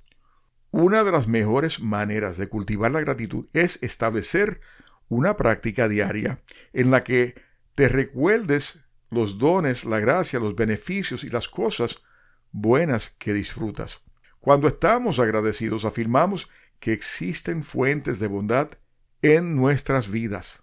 Una 0.69 1.03
de 1.03 1.12
las 1.12 1.27
mejores 1.27 1.79
maneras 1.79 2.38
de 2.38 2.48
cultivar 2.48 2.91
la 2.91 3.01
gratitud 3.01 3.48
es 3.53 3.81
establecer 3.81 4.62
una 5.07 5.36
práctica 5.36 5.88
diaria 5.88 6.41
en 6.74 6.91
la 6.91 7.03
que 7.03 7.41
te 7.74 7.89
recuerdes 7.89 8.81
los 9.10 9.39
dones, 9.39 9.84
la 9.84 10.00
gracia, 10.00 10.39
los 10.39 10.55
beneficios 10.55 11.24
y 11.24 11.29
las 11.29 11.48
cosas 11.48 12.03
buenas 12.51 13.10
que 13.10 13.34
disfrutas. 13.34 14.01
Cuando 14.39 14.67
estamos 14.67 15.17
agradecidos 15.17 15.86
afirmamos 15.86 16.50
que 16.79 16.93
existen 16.93 17.63
fuentes 17.63 18.19
de 18.19 18.27
bondad 18.27 18.69
en 19.24 19.55
nuestras 19.55 20.12
vidas. 20.12 20.62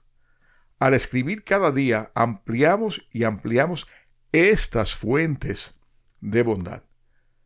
Al 0.79 0.95
escribir 0.95 1.43
cada 1.43 1.73
día 1.73 2.13
ampliamos 2.15 3.09
y 3.11 3.25
ampliamos 3.25 3.89
estas 4.31 4.95
fuentes 4.95 5.81
de 6.21 6.43
bondad. 6.43 6.85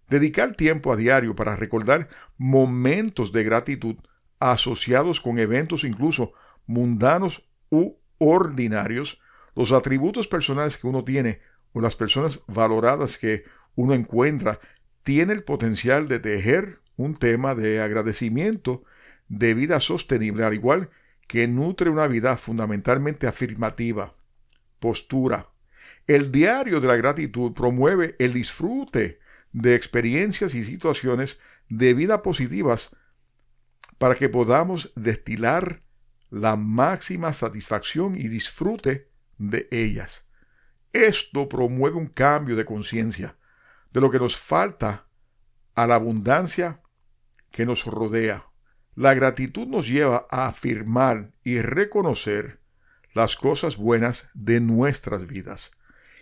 Dedicar 0.08 0.54
tiempo 0.54 0.92
a 0.92 0.96
diario 0.96 1.34
para 1.34 1.56
recordar 1.56 2.08
momentos 2.38 3.32
de 3.32 3.44
gratitud 3.44 3.96
asociados 4.38 5.20
con 5.20 5.38
eventos 5.38 5.84
incluso 5.84 6.32
mundanos 6.66 7.48
u 7.70 7.94
ordinarios, 8.18 9.20
los 9.54 9.72
atributos 9.72 10.28
personales 10.28 10.78
que 10.78 10.86
uno 10.86 11.04
tiene 11.04 11.40
o 11.72 11.80
las 11.80 11.96
personas 11.96 12.42
valoradas 12.46 13.18
que 13.18 13.44
uno 13.74 13.94
encuentra, 13.94 14.60
tiene 15.02 15.32
el 15.32 15.44
potencial 15.44 16.08
de 16.08 16.18
tejer 16.18 16.80
un 16.96 17.14
tema 17.14 17.54
de 17.54 17.80
agradecimiento 17.80 18.84
de 19.28 19.54
vida 19.54 19.80
sostenible, 19.80 20.44
al 20.44 20.54
igual 20.54 20.90
que 21.26 21.48
nutre 21.48 21.90
una 21.90 22.06
vida 22.06 22.36
fundamentalmente 22.36 23.26
afirmativa, 23.26 24.14
postura. 24.78 25.48
El 26.06 26.30
diario 26.30 26.80
de 26.80 26.88
la 26.88 26.96
gratitud 26.96 27.52
promueve 27.52 28.14
el 28.18 28.32
disfrute 28.32 29.18
de 29.56 29.74
experiencias 29.74 30.54
y 30.54 30.62
situaciones 30.62 31.38
de 31.70 31.94
vida 31.94 32.20
positivas 32.20 32.94
para 33.96 34.14
que 34.14 34.28
podamos 34.28 34.92
destilar 34.96 35.82
la 36.28 36.56
máxima 36.56 37.32
satisfacción 37.32 38.16
y 38.16 38.28
disfrute 38.28 39.08
de 39.38 39.66
ellas. 39.70 40.26
Esto 40.92 41.48
promueve 41.48 41.96
un 41.96 42.08
cambio 42.08 42.54
de 42.54 42.66
conciencia 42.66 43.38
de 43.94 44.02
lo 44.02 44.10
que 44.10 44.18
nos 44.18 44.36
falta 44.36 45.08
a 45.74 45.86
la 45.86 45.94
abundancia 45.94 46.82
que 47.50 47.64
nos 47.64 47.86
rodea. 47.86 48.44
La 48.94 49.14
gratitud 49.14 49.66
nos 49.66 49.88
lleva 49.88 50.26
a 50.30 50.48
afirmar 50.48 51.32
y 51.42 51.62
reconocer 51.62 52.60
las 53.14 53.36
cosas 53.36 53.78
buenas 53.78 54.28
de 54.34 54.60
nuestras 54.60 55.26
vidas. 55.26 55.70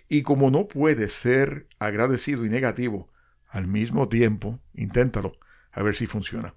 Y 0.09 0.23
como 0.23 0.53
no 0.53 0.69
puede 0.69 1.09
ser 1.09 1.67
agradecido 1.81 2.45
y 2.45 2.49
negativo 2.49 3.11
al 3.55 3.69
mismo 3.69 4.09
tiempo, 4.09 4.59
inténtalo, 4.75 5.39
a 5.71 5.85
ver 5.85 5.95
si 5.95 6.09
funciona. 6.09 6.57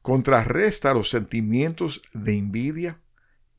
Contrarresta 0.00 0.94
los 0.94 1.10
sentimientos 1.10 2.00
de 2.14 2.32
envidia, 2.32 3.02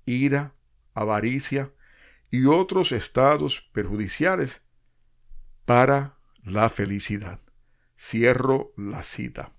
ira, 0.03 0.55
avaricia 0.95 1.71
y 2.31 2.45
otros 2.45 2.91
estados 2.91 3.69
perjudiciales 3.71 4.63
para 5.65 6.17
la 6.43 6.71
felicidad. 6.71 7.39
Cierro 7.95 8.73
la 8.77 9.03
cita. 9.03 9.53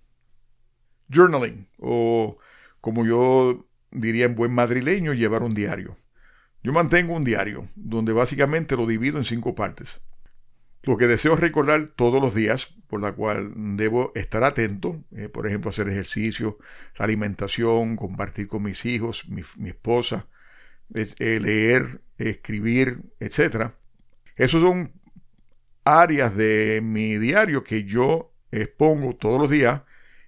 Journaling, 1.08 1.68
o 1.78 2.38
como 2.80 3.06
yo 3.06 3.68
diría 3.92 4.24
en 4.24 4.34
buen 4.34 4.52
madrileño, 4.52 5.12
llevar 5.12 5.44
un 5.44 5.54
diario. 5.54 5.96
Yo 6.64 6.72
mantengo 6.72 7.14
un 7.14 7.22
diario 7.22 7.68
donde 7.76 8.12
básicamente 8.12 8.74
lo 8.74 8.88
divido 8.88 9.18
en 9.18 9.24
cinco 9.24 9.54
partes. 9.54 10.02
Lo 10.86 10.98
que 10.98 11.06
deseo 11.06 11.34
recordar 11.36 11.92
todos 11.96 12.20
los 12.20 12.34
días, 12.34 12.74
por 12.88 13.00
la 13.00 13.12
cual 13.12 13.52
debo 13.76 14.12
estar 14.14 14.44
atento, 14.44 15.02
eh, 15.16 15.30
por 15.30 15.46
ejemplo, 15.46 15.70
hacer 15.70 15.88
ejercicio, 15.88 16.58
alimentación, 16.98 17.96
compartir 17.96 18.48
con 18.48 18.64
mis 18.64 18.84
hijos, 18.84 19.26
mi, 19.28 19.68
esposa, 19.68 20.28
eh, 20.94 21.40
leer, 21.40 22.02
escribir, 22.18 23.00
etc. 23.18 23.72
Esos 24.36 24.60
son 24.60 24.92
áreas 25.84 26.36
de 26.36 26.80
mi 26.82 27.16
diario 27.16 27.64
que 27.64 27.84
yo 27.84 28.34
expongo 28.50 29.16
todos 29.16 29.40
los 29.40 29.50
días 29.50 29.82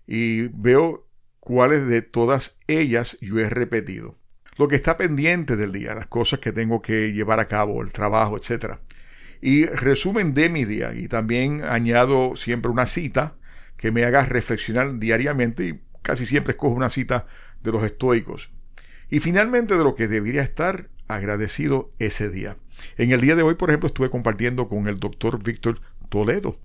y 0.07 0.49
veo 0.49 1.07
cuáles 1.39 1.87
de 1.87 2.01
todas 2.01 2.57
ellas 2.67 3.19
yo 3.21 3.39
he 3.41 3.51
repetido. 3.51 4.17
Lo 4.57 4.69
que 4.69 4.77
está 4.77 4.97
pendiente 4.97 5.55
del 5.57 5.73
día, 5.73 5.95
las 5.95 6.07
cosas 6.07 6.39
que 6.39 6.51
tengo 6.51 6.81
que 6.81 7.13
llevar 7.13 7.41
a 7.41 7.49
cabo, 7.49 7.83
el 7.83 7.93
trabajo, 7.93 8.39
etc 8.39 8.79
y 9.40 9.66
resumen 9.66 10.35
de 10.35 10.49
mi 10.49 10.64
día. 10.64 10.95
Y 10.95 11.09
también 11.09 11.62
añado 11.64 12.37
siempre 12.37 12.71
una 12.71 12.87
cita 12.87 13.37
que 13.76 13.90
me 13.90 14.05
haga 14.05 14.25
reflexionar 14.25 14.99
diariamente 14.99 15.69
y 15.69 15.81
casi 16.02 16.26
siempre 16.26 16.52
escojo 16.52 16.75
una 16.75 16.90
cita 16.90 17.26
de 17.62 17.73
los 17.73 17.85
estoicos. 17.85 18.50
Y 19.11 19.21
finalmente 19.21 19.76
de 19.76 19.85
lo 19.85 19.95
que 19.95 20.09
debería 20.09 20.43
estar 20.43 20.88
agradecido 21.09 21.93
ese 21.99 22.31
día. 22.31 22.57
En 22.97 23.12
el 23.12 23.21
día 23.21 23.37
de 23.37 23.43
hoy, 23.43 23.55
por 23.55 23.71
ejemplo, 23.71 23.87
estuve 23.87 24.11
compartiendo 24.11 24.69
con 24.69 24.88
el 24.88 24.99
doctor 24.99 25.43
Víctor 25.43 25.81
Toledo, 26.09 26.59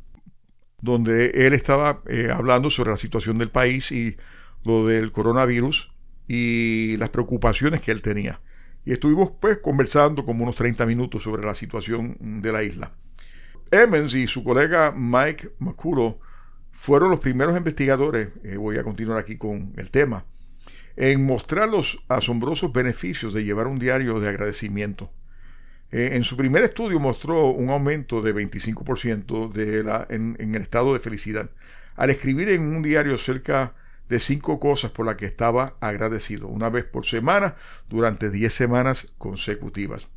donde 0.81 1.47
él 1.47 1.53
estaba 1.53 2.01
eh, 2.07 2.29
hablando 2.33 2.69
sobre 2.69 2.91
la 2.91 2.97
situación 2.97 3.37
del 3.37 3.49
país 3.49 3.91
y 3.91 4.17
lo 4.65 4.85
del 4.85 5.11
coronavirus 5.11 5.91
y 6.27 6.97
las 6.97 7.09
preocupaciones 7.09 7.81
que 7.81 7.91
él 7.91 8.01
tenía 8.01 8.41
y 8.85 8.93
estuvimos 8.93 9.31
pues 9.39 9.57
conversando 9.57 10.25
como 10.25 10.43
unos 10.43 10.55
30 10.55 10.85
minutos 10.85 11.23
sobre 11.23 11.43
la 11.43 11.55
situación 11.55 12.17
de 12.41 12.51
la 12.51 12.63
isla. 12.63 12.93
Emmons 13.71 14.13
y 14.13 14.27
su 14.27 14.43
colega 14.43 14.93
Mike 14.95 15.55
McCullough 15.59 16.19
fueron 16.71 17.11
los 17.11 17.19
primeros 17.19 17.55
investigadores, 17.55 18.29
eh, 18.43 18.57
voy 18.57 18.77
a 18.77 18.83
continuar 18.83 19.17
aquí 19.19 19.37
con 19.37 19.73
el 19.77 19.91
tema, 19.91 20.25
en 20.95 21.25
mostrar 21.25 21.69
los 21.69 22.03
asombrosos 22.07 22.73
beneficios 22.73 23.33
de 23.33 23.43
llevar 23.43 23.67
un 23.67 23.79
diario 23.79 24.19
de 24.19 24.29
agradecimiento. 24.29 25.11
Eh, 25.91 26.11
en 26.13 26.23
su 26.23 26.37
primer 26.37 26.63
estudio 26.63 26.99
mostró 26.99 27.49
un 27.49 27.69
aumento 27.69 28.21
de 28.21 28.33
25% 28.33 29.51
de 29.51 29.83
la, 29.83 30.07
en, 30.09 30.37
en 30.39 30.55
el 30.55 30.61
estado 30.61 30.93
de 30.93 30.99
felicidad. 30.99 31.49
Al 31.95 32.09
escribir 32.09 32.49
en 32.49 32.61
un 32.61 32.81
diario 32.81 33.17
cerca 33.17 33.75
de 34.11 34.19
cinco 34.19 34.59
cosas 34.59 34.91
por 34.91 35.05
las 35.05 35.15
que 35.15 35.25
estaba 35.25 35.77
agradecido, 35.79 36.49
una 36.49 36.69
vez 36.69 36.83
por 36.83 37.05
semana 37.05 37.55
durante 37.87 38.29
diez 38.29 38.53
semanas 38.53 39.07
consecutivas. 39.17 40.09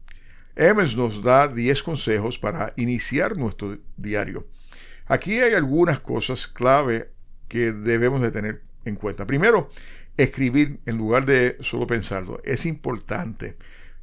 Emmons 0.56 0.96
nos 0.96 1.22
da 1.22 1.46
diez 1.46 1.80
consejos 1.80 2.36
para 2.40 2.72
iniciar 2.76 3.36
nuestro 3.36 3.78
diario. 3.96 4.48
Aquí 5.06 5.38
hay 5.38 5.54
algunas 5.54 6.00
cosas 6.00 6.48
clave 6.48 7.12
que 7.46 7.70
debemos 7.70 8.20
de 8.20 8.32
tener 8.32 8.62
en 8.84 8.96
cuenta. 8.96 9.28
Primero, 9.28 9.70
escribir 10.16 10.80
en 10.86 10.98
lugar 10.98 11.24
de 11.24 11.56
solo 11.60 11.86
pensarlo. 11.86 12.40
Es 12.42 12.66
importante. 12.66 13.56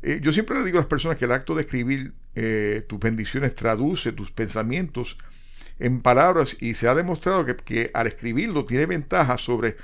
Eh, 0.03 0.19
yo 0.21 0.31
siempre 0.31 0.57
le 0.57 0.63
digo 0.63 0.77
a 0.77 0.81
las 0.81 0.87
personas 0.87 1.17
que 1.17 1.25
el 1.25 1.33
acto 1.33 1.53
de 1.53 1.63
escribir 1.63 2.13
eh, 2.35 2.85
tus 2.87 2.97
bendiciones 2.97 3.55
traduce 3.55 4.13
tus 4.13 4.31
pensamientos 4.31 5.17
en 5.81 6.01
palabras 6.01 6.55
y 6.59 6.75
se 6.75 6.87
ha 6.87 6.95
demostrado 6.95 7.45
que, 7.45 7.91
al 7.93 8.07
escribirlo 8.07 8.65
tiene 8.65 8.85
ventaja 8.85 9.37
sobre 9.37 9.75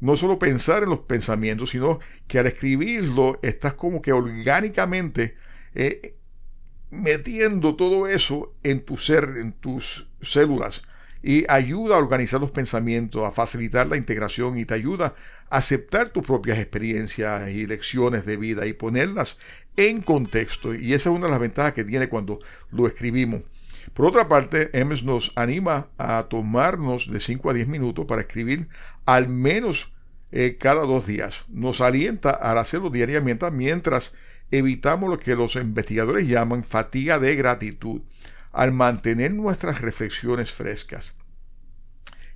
no 0.00 0.16
solo 0.16 0.38
pensar 0.38 0.82
en 0.82 0.90
los 0.90 1.00
pensamientos, 1.00 1.70
sino 1.70 2.00
que 2.26 2.40
al 2.40 2.46
escribirlo 2.46 3.38
estás 3.42 3.74
como 3.74 4.02
que 4.02 4.12
orgánicamente 4.12 5.36
eh, 5.74 6.16
metiendo 6.90 7.76
todo 7.76 8.08
eso 8.08 8.52
en 8.62 8.84
tu 8.84 8.98
ser, 8.98 9.24
en 9.38 9.52
tus 9.52 10.08
células 10.20 10.82
y 11.22 11.46
ayuda 11.48 11.94
a 11.94 11.98
organizar 11.98 12.40
los 12.40 12.50
pensamientos, 12.50 13.24
a 13.24 13.30
facilitar 13.30 13.86
la 13.86 13.96
integración 13.96 14.58
y 14.58 14.66
te 14.66 14.74
ayuda 14.74 15.14
a 15.48 15.56
aceptar 15.56 16.10
tus 16.10 16.26
propias 16.26 16.58
experiencias 16.58 17.48
y 17.48 17.66
lecciones 17.66 18.26
de 18.26 18.36
vida 18.36 18.66
y 18.66 18.74
ponerlas 18.74 19.38
en 19.76 20.02
contexto. 20.02 20.74
Y 20.74 20.92
esa 20.92 21.08
es 21.08 21.16
una 21.16 21.26
de 21.26 21.30
las 21.30 21.40
ventajas 21.40 21.72
que 21.72 21.84
tiene 21.84 22.08
cuando 22.08 22.40
lo 22.70 22.86
escribimos. 22.86 23.42
Por 23.92 24.06
otra 24.06 24.28
parte, 24.28 24.70
Emes 24.78 25.04
nos 25.04 25.32
anima 25.36 25.88
a 25.98 26.26
tomarnos 26.28 27.10
de 27.10 27.20
5 27.20 27.50
a 27.50 27.52
10 27.52 27.68
minutos 27.68 28.06
para 28.06 28.22
escribir 28.22 28.68
al 29.04 29.28
menos 29.28 29.92
eh, 30.32 30.56
cada 30.58 30.82
dos 30.84 31.06
días. 31.06 31.44
Nos 31.48 31.80
alienta 31.80 32.30
a 32.30 32.58
hacerlo 32.58 32.90
diariamente 32.90 33.50
mientras 33.50 34.14
evitamos 34.50 35.10
lo 35.10 35.18
que 35.18 35.36
los 35.36 35.56
investigadores 35.56 36.26
llaman 36.26 36.64
fatiga 36.64 37.18
de 37.18 37.36
gratitud 37.36 38.02
al 38.52 38.72
mantener 38.72 39.32
nuestras 39.32 39.80
reflexiones 39.80 40.52
frescas. 40.52 41.16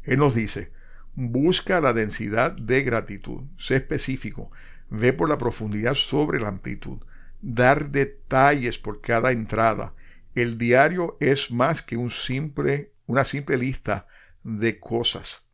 Él 0.02 0.18
nos 0.18 0.34
dice, 0.34 0.72
busca 1.14 1.80
la 1.80 1.92
densidad 1.92 2.52
de 2.52 2.82
gratitud, 2.82 3.42
sé 3.56 3.76
específico, 3.76 4.50
ve 4.90 5.12
por 5.12 5.28
la 5.28 5.38
profundidad 5.38 5.94
sobre 5.94 6.40
la 6.40 6.48
amplitud, 6.48 6.98
dar 7.40 7.90
detalles 7.90 8.78
por 8.78 9.00
cada 9.00 9.32
entrada, 9.32 9.94
el 10.40 10.59
diario 10.59 11.16
es 11.20 11.51
más 11.51 11.83
que 11.83 11.96
una 11.96 13.24
simple 13.24 13.57
lista 13.57 14.07
de 14.42 14.79
cosas. 14.79 15.46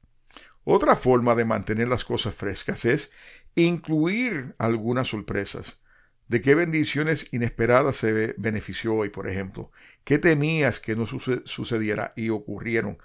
Otra 0.64 0.96
forma 0.96 1.34
de 1.34 1.44
mantener 1.44 1.88
las 1.88 2.04
cosas 2.04 2.34
frescas 2.34 2.84
es 2.84 3.12
incluir 3.54 4.54
algunas 4.58 5.08
sorpresas. 5.08 5.78
¿De 6.26 6.40
qué 6.40 6.54
bendiciones 6.54 7.28
inesperadas 7.32 7.96
se 7.96 8.34
benefició 8.38 8.94
hoy, 8.94 9.10
por 9.10 9.28
ejemplo? 9.28 9.70
¿Qué 10.04 10.18
temías 10.18 10.80
que 10.80 10.96
no 10.96 11.06
sucediera 11.06 12.14
y 12.16 12.30
ocurrieron? 12.30 12.98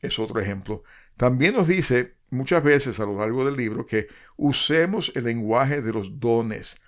Es 0.00 0.18
otro 0.18 0.40
ejemplo. 0.40 0.82
También 1.16 1.54
nos 1.54 1.68
dice 1.68 2.16
muchas 2.30 2.62
veces 2.62 3.00
a 3.00 3.04
lo 3.04 3.18
largo 3.18 3.44
del 3.44 3.56
libro 3.56 3.84
que 3.84 4.08
usemos 4.36 5.12
el 5.14 5.24
lenguaje 5.24 5.82
de 5.82 5.92
los 5.92 6.20
dones. 6.20 6.80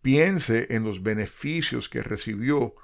Piense 0.00 0.68
en 0.70 0.84
los 0.84 1.02
beneficios 1.02 1.88
que 1.88 2.02
recibió 2.02 2.74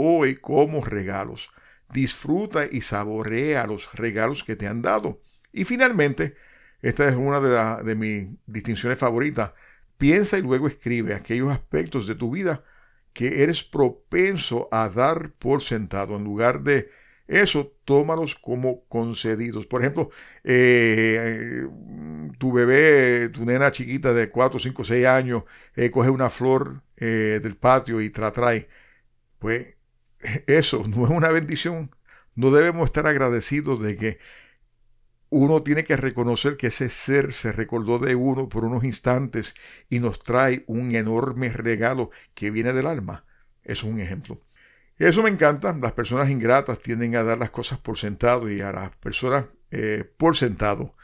hoy 0.00 0.36
como 0.36 0.84
regalos. 0.84 1.50
Disfruta 1.92 2.66
y 2.70 2.80
saborea 2.82 3.66
los 3.66 3.92
regalos 3.94 4.44
que 4.44 4.56
te 4.56 4.66
han 4.66 4.82
dado. 4.82 5.20
Y 5.52 5.64
finalmente, 5.64 6.36
esta 6.82 7.08
es 7.08 7.14
una 7.16 7.40
de, 7.40 7.84
de 7.84 7.94
mis 7.94 8.28
distinciones 8.46 8.98
favoritas. 8.98 9.52
Piensa 9.98 10.38
y 10.38 10.42
luego 10.42 10.68
escribe 10.68 11.14
aquellos 11.14 11.50
aspectos 11.50 12.06
de 12.06 12.14
tu 12.14 12.30
vida 12.30 12.64
que 13.12 13.42
eres 13.42 13.64
propenso 13.64 14.68
a 14.70 14.88
dar 14.88 15.32
por 15.32 15.62
sentado. 15.62 16.16
En 16.16 16.24
lugar 16.24 16.62
de 16.62 16.90
eso, 17.30 17.76
tómalos 17.84 18.34
como 18.34 18.84
concedidos. 18.88 19.66
Por 19.66 19.82
ejemplo, 19.82 20.10
eh, 20.44 21.66
tu 22.38 22.52
bebé, 22.52 23.28
tu 23.30 23.44
nena 23.44 23.70
chiquita 23.70 24.12
de 24.12 24.30
4, 24.30 24.58
5, 24.58 24.84
6 24.84 25.06
años, 25.06 25.44
eh, 25.76 25.90
coge 25.90 26.10
una 26.10 26.30
flor 26.30 26.82
eh, 26.96 27.40
del 27.42 27.56
patio 27.56 28.00
y 28.00 28.10
te 28.10 28.20
la 28.20 28.32
trae. 28.32 28.68
Pues 29.38 29.76
eso 30.46 30.84
no 30.88 31.04
es 31.04 31.10
una 31.10 31.28
bendición. 31.30 31.94
No 32.34 32.50
debemos 32.50 32.86
estar 32.86 33.06
agradecidos 33.06 33.82
de 33.82 33.96
que 33.96 34.18
uno 35.30 35.62
tiene 35.62 35.84
que 35.84 35.96
reconocer 35.96 36.56
que 36.56 36.68
ese 36.68 36.88
ser 36.88 37.32
se 37.32 37.52
recordó 37.52 37.98
de 37.98 38.14
uno 38.16 38.48
por 38.48 38.64
unos 38.64 38.84
instantes 38.84 39.54
y 39.88 40.00
nos 40.00 40.18
trae 40.18 40.64
un 40.66 40.94
enorme 40.94 41.50
regalo 41.50 42.10
que 42.34 42.50
viene 42.50 42.72
del 42.72 42.86
alma. 42.86 43.24
Es 43.62 43.84
un 43.84 44.00
ejemplo. 44.00 44.42
Eso 44.96 45.22
me 45.22 45.30
encanta. 45.30 45.76
Las 45.80 45.92
personas 45.92 46.30
ingratas 46.30 46.80
tienden 46.80 47.16
a 47.16 47.22
dar 47.22 47.38
las 47.38 47.50
cosas 47.50 47.78
por 47.78 47.96
sentado 47.96 48.50
y 48.50 48.60
a 48.60 48.72
las 48.72 48.96
personas 48.96 49.46
eh, 49.70 50.04
por 50.16 50.36
sentado 50.36 50.94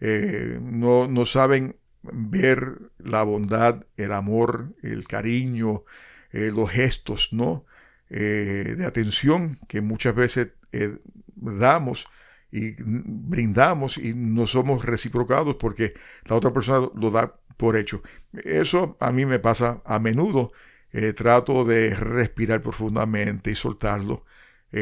eh, 0.00 0.58
no, 0.60 1.06
no 1.08 1.24
saben 1.24 1.76
ver 2.02 2.90
la 2.98 3.22
bondad, 3.22 3.84
el 3.96 4.12
amor, 4.12 4.74
el 4.82 5.06
cariño, 5.06 5.84
eh, 6.32 6.50
los 6.54 6.70
gestos, 6.70 7.32
¿no? 7.32 7.64
Eh, 8.08 8.74
de 8.78 8.86
atención 8.86 9.58
que 9.68 9.80
muchas 9.80 10.14
veces 10.14 10.52
eh, 10.72 10.96
damos 11.34 12.06
y 12.52 12.76
brindamos 12.80 13.98
y 13.98 14.14
no 14.14 14.46
somos 14.46 14.84
reciprocados 14.84 15.56
porque 15.56 15.94
la 16.24 16.36
otra 16.36 16.52
persona 16.52 16.88
lo 16.94 17.10
da 17.10 17.38
por 17.56 17.76
hecho. 17.76 18.02
Eso 18.32 18.96
a 19.00 19.10
mí 19.12 19.26
me 19.26 19.38
pasa 19.38 19.82
a 19.84 19.98
menudo. 19.98 20.52
Eh, 20.92 21.12
trato 21.12 21.64
de 21.64 21.94
respirar 21.94 22.62
profundamente 22.62 23.50
y 23.50 23.54
soltarlo 23.54 24.24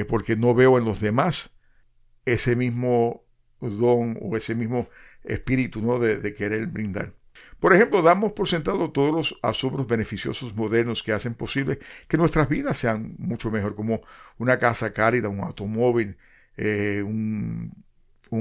porque 0.09 0.35
no 0.37 0.55
veo 0.55 0.77
en 0.79 0.85
los 0.85 1.01
demás 1.01 1.57
ese 2.25 2.57
mismo 2.57 3.25
don 3.61 4.19
o 4.21 4.37
ese 4.37 4.55
mismo 4.55 4.89
espíritu 5.23 5.81
¿no? 5.83 5.99
de 5.99 6.35
querer 6.35 6.67
brindar. 6.67 7.15
Por 7.64 7.72
ejemplo, 7.72 8.03
damos 8.03 8.33
por 8.33 8.46
sentado 8.46 8.90
todos 8.90 9.11
los 9.11 9.38
asombros 9.40 9.87
beneficiosos 9.87 10.55
modernos 10.55 11.03
que 11.03 11.14
hacen 11.14 11.33
posible 11.33 11.79
que 12.09 12.18
nuestras 12.18 12.46
vidas 12.46 12.77
sean 12.77 13.14
mucho 13.16 13.50
mejor, 13.50 13.74
como 13.74 14.03
una 14.37 14.59
casa 14.59 14.92
cálida, 14.92 15.31
un 15.31 15.40
automóvil, 15.40 16.18
eh, 16.59 17.03
un, 17.03 17.72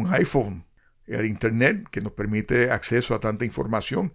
iPhone, 0.09 0.65
el 1.07 1.25
Internet 1.25 1.87
que 1.89 2.01
nos 2.01 2.11
permite 2.11 2.69
acceso 2.69 3.15
a 3.15 3.21
tanta 3.21 3.45
información 3.45 4.13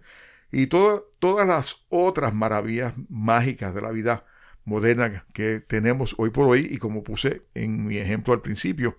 y 0.51 0.67
todas 0.67 1.47
las 1.47 1.87
otras 1.89 2.35
maravillas 2.35 2.93
mágicas 3.09 3.73
de 3.73 3.81
la 3.81 3.89
vida 3.89 4.25
moderna 4.63 5.25
que 5.33 5.59
tenemos 5.59 6.13
hoy 6.19 6.29
por 6.29 6.47
hoy 6.47 6.67
y 6.69 6.77
como 6.77 7.03
puse 7.03 7.47
en 7.55 7.83
mi 7.83 7.97
ejemplo 7.97 8.31
al 8.31 8.43
principio, 8.43 8.95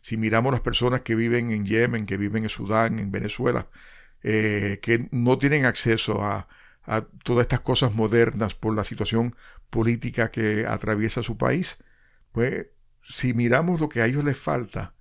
si 0.00 0.16
miramos 0.16 0.50
las 0.50 0.62
personas 0.62 1.02
que 1.02 1.14
viven 1.14 1.50
en 1.50 1.66
Yemen, 1.66 2.06
que 2.06 2.16
viven 2.16 2.44
en 2.44 2.48
Sudán, 2.48 2.98
en 2.98 3.12
Venezuela, 3.12 3.68
eh, 4.22 4.78
que 4.82 5.08
no 5.10 5.38
tienen 5.38 5.64
acceso 5.64 6.22
a, 6.24 6.48
todas 7.22 7.42
estas 7.42 7.60
cosas 7.60 7.94
modernas 7.94 8.56
por 8.56 8.74
la 8.74 8.82
situación 8.82 9.36
política 9.70 10.32
que 10.32 10.66
atraviesa 10.66 11.22
su 11.22 11.38
país, 11.38 11.78
pues 12.32 12.66
si 13.02 13.34
miramos 13.34 13.80
lo 13.80 13.88
que 13.88 14.02
a 14.02 14.06
ellos 14.06 14.24
les 14.24 14.36
falta, 14.36 14.94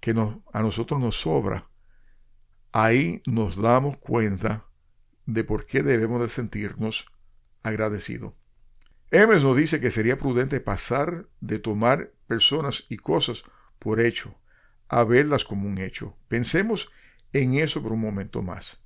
que 0.00 0.10
a 0.10 0.62
nosotros 0.62 1.00
nos 1.00 1.20
sobra, 1.20 1.70
ahí 2.72 3.22
nos 3.24 3.62
damos 3.62 3.98
cuenta 3.98 4.66
de 5.26 5.44
por 5.44 5.64
qué 5.64 5.84
debemos 5.84 6.20
de 6.20 6.28
sentirnos 6.28 7.06
agradecidos. 7.62 8.34
Hermes 9.12 9.44
nos 9.44 9.56
dice 9.56 9.78
que 9.78 9.90
sería 9.92 10.18
prudente 10.18 10.60
pasar 10.60 11.28
de 11.40 11.60
tomar 11.60 12.12
personas 12.26 12.86
y 12.88 12.96
cosas 12.96 13.44
por 13.78 14.00
hecho 14.00 14.34
a 14.88 15.04
verlas 15.04 15.44
como 15.44 15.68
un 15.68 15.78
hecho. 15.78 16.16
Pensemos 16.28 16.90
en 17.32 17.54
eso 17.54 17.82
por 17.82 17.92
un 17.92 18.00
momento 18.00 18.42
más. 18.42 18.80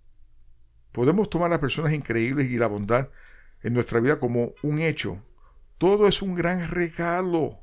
Podemos 0.92 1.28
tomar 1.28 1.50
las 1.50 1.58
personas 1.58 1.92
increíbles 1.92 2.50
y 2.50 2.56
la 2.56 2.68
bondad 2.68 3.08
en 3.62 3.74
nuestra 3.74 4.00
vida 4.00 4.18
como 4.18 4.52
un 4.62 4.80
hecho. 4.80 5.22
Todo 5.78 6.08
es 6.08 6.22
un 6.22 6.34
gran 6.34 6.68
regalo. 6.70 7.60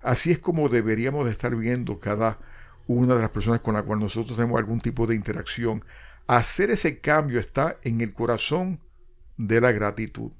Así 0.00 0.32
es 0.32 0.38
como 0.38 0.68
deberíamos 0.68 1.24
de 1.24 1.30
estar 1.30 1.54
viendo 1.56 2.00
cada 2.00 2.38
una 2.86 3.14
de 3.14 3.20
las 3.20 3.30
personas 3.30 3.60
con 3.60 3.74
la 3.74 3.82
cual 3.82 4.00
nosotros 4.00 4.36
tenemos 4.36 4.58
algún 4.58 4.80
tipo 4.80 5.06
de 5.06 5.14
interacción. 5.14 5.84
Hacer 6.26 6.70
ese 6.70 7.00
cambio 7.00 7.40
está 7.40 7.78
en 7.82 8.00
el 8.00 8.12
corazón 8.12 8.80
de 9.36 9.60
la 9.60 9.72
gratitud. 9.72 10.32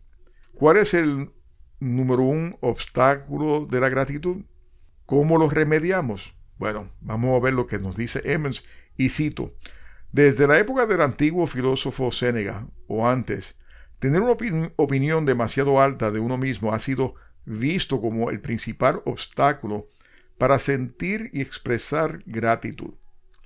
¿Cuál 0.55 0.77
es 0.77 0.95
el 0.95 1.31
número 1.81 2.23
un 2.23 2.57
obstáculo 2.61 3.67
de 3.67 3.81
la 3.81 3.89
gratitud? 3.89 4.45
¿Cómo 5.07 5.39
lo 5.39 5.49
remediamos? 5.49 6.35
Bueno, 6.59 6.91
vamos 7.01 7.37
a 7.37 7.45
ver 7.45 7.55
lo 7.55 7.67
que 7.67 7.79
nos 7.79 7.97
dice 7.97 8.21
Emmons 8.25 8.65
y 8.97 9.09
cito, 9.09 9.55
desde 10.13 10.47
la 10.47 10.59
época 10.59 10.87
del 10.87 11.01
antiguo 11.01 11.47
filósofo 11.47 12.13
Sénega 12.13 12.67
o 12.87 13.09
antes, 13.09 13.57
tener 13.99 14.21
una 14.21 14.37
opinión 14.77 15.25
demasiado 15.25 15.81
alta 15.81 16.11
de 16.11 16.21
uno 16.21 16.37
mismo 16.37 16.75
ha 16.75 16.79
sido 16.79 17.15
visto 17.45 18.01
como 18.01 18.31
el 18.31 18.41
principal 18.41 19.01
obstáculo 19.05 19.89
para 20.39 20.59
sentir 20.59 21.31
y 21.33 21.41
expresar 21.41 22.19
gratitud. 22.27 22.95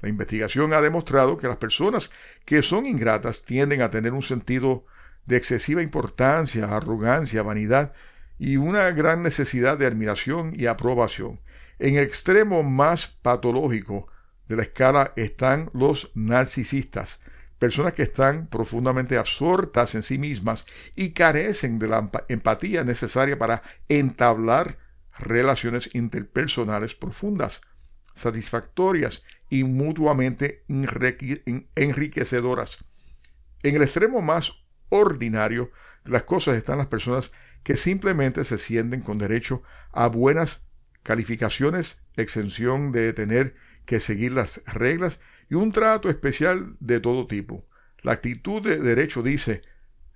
La 0.03 0.09
investigación 0.09 0.73
ha 0.75 0.81
demostrado 0.81 1.37
que 1.37 1.49
las 1.49 1.57
personas 1.57 2.11
que 2.45 2.63
son 2.63 2.87
ingratas 2.87 3.43
tienden 3.43 3.83
a 3.83 3.91
tener 3.91 4.13
un 4.13 4.23
sentido 4.23 4.85
de 5.25 5.37
excesiva 5.37 5.83
importancia, 5.83 6.77
arrogancia, 6.77 7.43
vanidad 7.43 7.93
y 8.39 8.57
una 8.57 8.91
gran 8.91 9.23
necesidad 9.23 9.79
de 9.79 9.87
admiración 9.87 10.53
y 10.55 10.67
aprobación. 10.67 11.41
En 11.79 11.97
el 11.97 12.05
extremo 12.05 12.63
más 12.63 13.07
patológico 13.07 14.09
de 14.49 14.57
la 14.57 14.63
escala 14.63 15.13
están 15.17 15.71
los 15.73 16.11
narcisistas, 16.15 17.21
personas 17.59 17.95
que 17.95 18.03
están 18.03 18.47
profundamente 18.47 19.17
absortas 19.17 19.95
en 19.95 20.03
sí 20.03 20.19
mismas 20.19 20.67
y 20.95 21.11
carecen 21.11 21.79
de 21.79 21.89
la 21.89 22.11
empatía 22.29 22.85
necesaria 22.85 23.39
para 23.39 23.63
entablar 23.89 24.79
relaciones 25.19 25.89
interpersonales 25.95 26.95
profundas, 26.95 27.63
satisfactorias 28.15 29.25
y 29.49 29.65
mutuamente 29.65 30.65
enriquecedoras. 30.69 32.79
En 33.63 33.77
el 33.77 33.83
extremo 33.83 34.21
más 34.21 34.53
ordinario 34.89 35.71
de 36.05 36.13
las 36.13 36.23
cosas 36.23 36.57
están 36.57 36.79
las 36.79 36.87
personas 36.87 37.33
que 37.63 37.77
simplemente 37.77 38.45
se 38.45 38.59
sienten 38.59 39.03
con 39.03 39.19
derecho 39.19 39.63
a 39.93 40.09
buenas 40.09 40.63
calificaciones, 41.03 42.01
exención 42.17 42.93
de 42.93 43.13
tener 43.13 43.57
que 43.87 44.01
seguir 44.01 44.33
las 44.33 44.63
reglas 44.67 45.21
y 45.49 45.55
un 45.55 45.73
trato 45.73 46.11
especial 46.11 46.77
de 46.81 47.01
todo 47.01 47.27
tipo. 47.27 47.65
La 48.03 48.13
actitud 48.13 48.63
de 48.63 48.79
derecho 48.79 49.23
dice, 49.23 49.63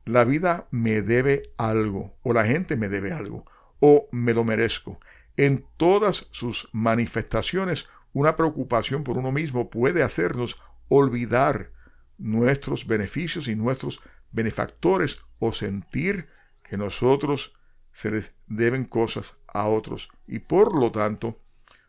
la 0.04 0.24
vida 0.24 0.68
me 0.70 1.02
debe 1.02 1.52
algo, 1.56 2.16
o 2.22 2.32
la 2.32 2.44
gente 2.44 2.76
me 2.76 2.88
debe 2.88 3.12
algo, 3.12 3.46
o 3.80 4.08
me 4.12 4.34
lo 4.34 4.44
merezco. 4.44 5.00
En 5.36 5.64
todas 5.76 6.26
sus 6.32 6.68
manifestaciones, 6.72 7.88
una 8.12 8.36
preocupación 8.36 9.04
por 9.04 9.16
uno 9.16 9.32
mismo 9.32 9.70
puede 9.70 10.02
hacernos 10.02 10.58
olvidar 10.88 11.70
nuestros 12.18 12.86
beneficios 12.86 13.48
y 13.48 13.56
nuestros 13.56 14.00
benefactores 14.32 15.20
o 15.38 15.52
sentir 15.52 16.28
que 16.68 16.76
nosotros 16.76 17.54
se 17.92 18.10
les 18.10 18.34
deben 18.46 18.84
cosas 18.84 19.36
a 19.48 19.66
otros 19.66 20.10
y 20.26 20.40
por 20.40 20.76
lo 20.76 20.92
tanto 20.92 21.40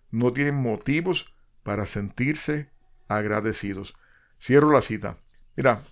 no 0.09 0.33
tienen 0.33 0.55
motivos 0.55 1.33
para 1.63 1.85
sentirse 1.85 2.69
agradecidos. 3.07 3.93
Cierro 4.39 4.71
la 4.71 4.81
cita. 4.81 5.17
Mira, 5.55 5.83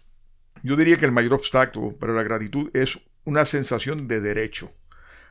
yo 0.64 0.76
diría 0.76 0.98
que 0.98 1.06
el 1.06 1.12
mayor 1.12 1.34
obstáculo 1.34 1.96
para 1.98 2.14
la 2.14 2.24
gratitud 2.24 2.70
es 2.74 3.00
una 3.24 3.46
sensación 3.46 4.08
de 4.08 4.22
derecho, 4.22 4.72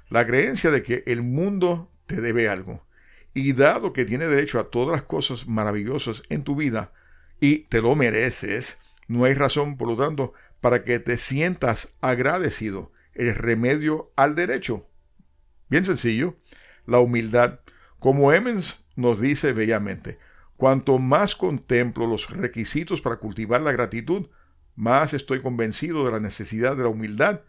la 0.09 0.25
creencia 0.27 0.71
de 0.71 0.83
que 0.83 1.03
el 1.07 1.23
mundo 1.23 1.91
te 2.07 2.21
debe 2.21 2.49
algo. 2.49 2.87
Y 3.35 3.53
dado 3.53 3.93
que 3.93 4.05
tiene 4.05 4.27
derecho 4.27 4.59
a 4.59 4.71
todas 4.71 4.97
las 4.97 5.03
cosas 5.03 5.47
maravillosas 5.47 6.23
en 6.29 6.45
tu 6.45 6.57
vida 6.57 6.93
y 7.41 7.61
te 7.65 7.83
lo 7.83 7.95
mereces, 7.95 8.79
no 9.07 9.25
hay 9.25 9.35
razón, 9.35 9.77
por 9.77 9.89
lo 9.89 9.97
tanto, 9.97 10.33
para 10.61 10.85
que 10.85 10.99
te 10.99 11.19
sientas 11.19 11.95
agradecido. 12.01 12.93
El 13.15 13.35
remedio 13.35 14.13
al 14.17 14.35
derecho. 14.35 14.87
Bien 15.69 15.85
sencillo, 15.85 16.37
la 16.87 17.01
humildad. 17.01 17.61
Como 17.99 18.33
Emmons 18.33 18.85
nos 18.97 19.21
dice 19.21 19.53
bellamente, 19.53 20.19
Cuanto 20.59 20.99
más 20.99 21.37
contemplo 21.37 22.09
los 22.09 22.31
requisitos 22.31 23.01
para 23.01 23.19
cultivar 23.19 23.61
la 23.61 23.71
gratitud, 23.71 24.27
más 24.75 25.15
estoy 25.15 25.41
convencido 25.41 26.05
de 26.05 26.11
la 26.11 26.19
necesidad 26.19 26.77
de 26.77 26.83
la 26.83 26.89
humildad. 26.89 27.43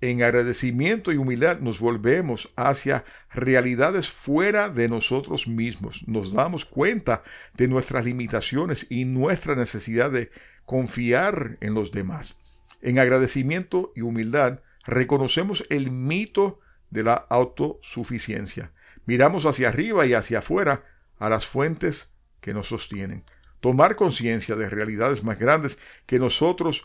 En 0.00 0.22
agradecimiento 0.22 1.10
y 1.10 1.16
humildad 1.16 1.58
nos 1.58 1.80
volvemos 1.80 2.52
hacia 2.54 3.04
realidades 3.28 4.08
fuera 4.08 4.68
de 4.68 4.88
nosotros 4.88 5.48
mismos. 5.48 6.06
Nos 6.06 6.32
damos 6.32 6.64
cuenta 6.64 7.24
de 7.54 7.66
nuestras 7.66 8.04
limitaciones 8.04 8.86
y 8.88 9.04
nuestra 9.04 9.56
necesidad 9.56 10.12
de 10.12 10.30
confiar 10.64 11.58
en 11.60 11.74
los 11.74 11.90
demás. 11.90 12.36
En 12.82 13.00
agradecimiento 13.00 13.92
y 13.96 14.02
humildad 14.02 14.60
reconocemos 14.84 15.64
el 15.70 15.90
mito 15.90 16.60
de 16.88 17.02
la 17.02 17.14
autosuficiencia. 17.14 18.72
Miramos 19.06 19.44
hacia 19.44 19.70
arriba 19.70 20.06
y 20.06 20.14
hacia 20.14 20.38
afuera 20.38 20.84
a 21.18 21.28
las 21.28 21.46
fuentes 21.48 22.11
que 22.42 22.52
nos 22.52 22.68
sostienen. 22.68 23.24
Tomar 23.60 23.96
conciencia 23.96 24.56
de 24.56 24.68
realidades 24.68 25.24
más 25.24 25.38
grandes 25.38 25.78
que 26.04 26.18
nosotros 26.18 26.84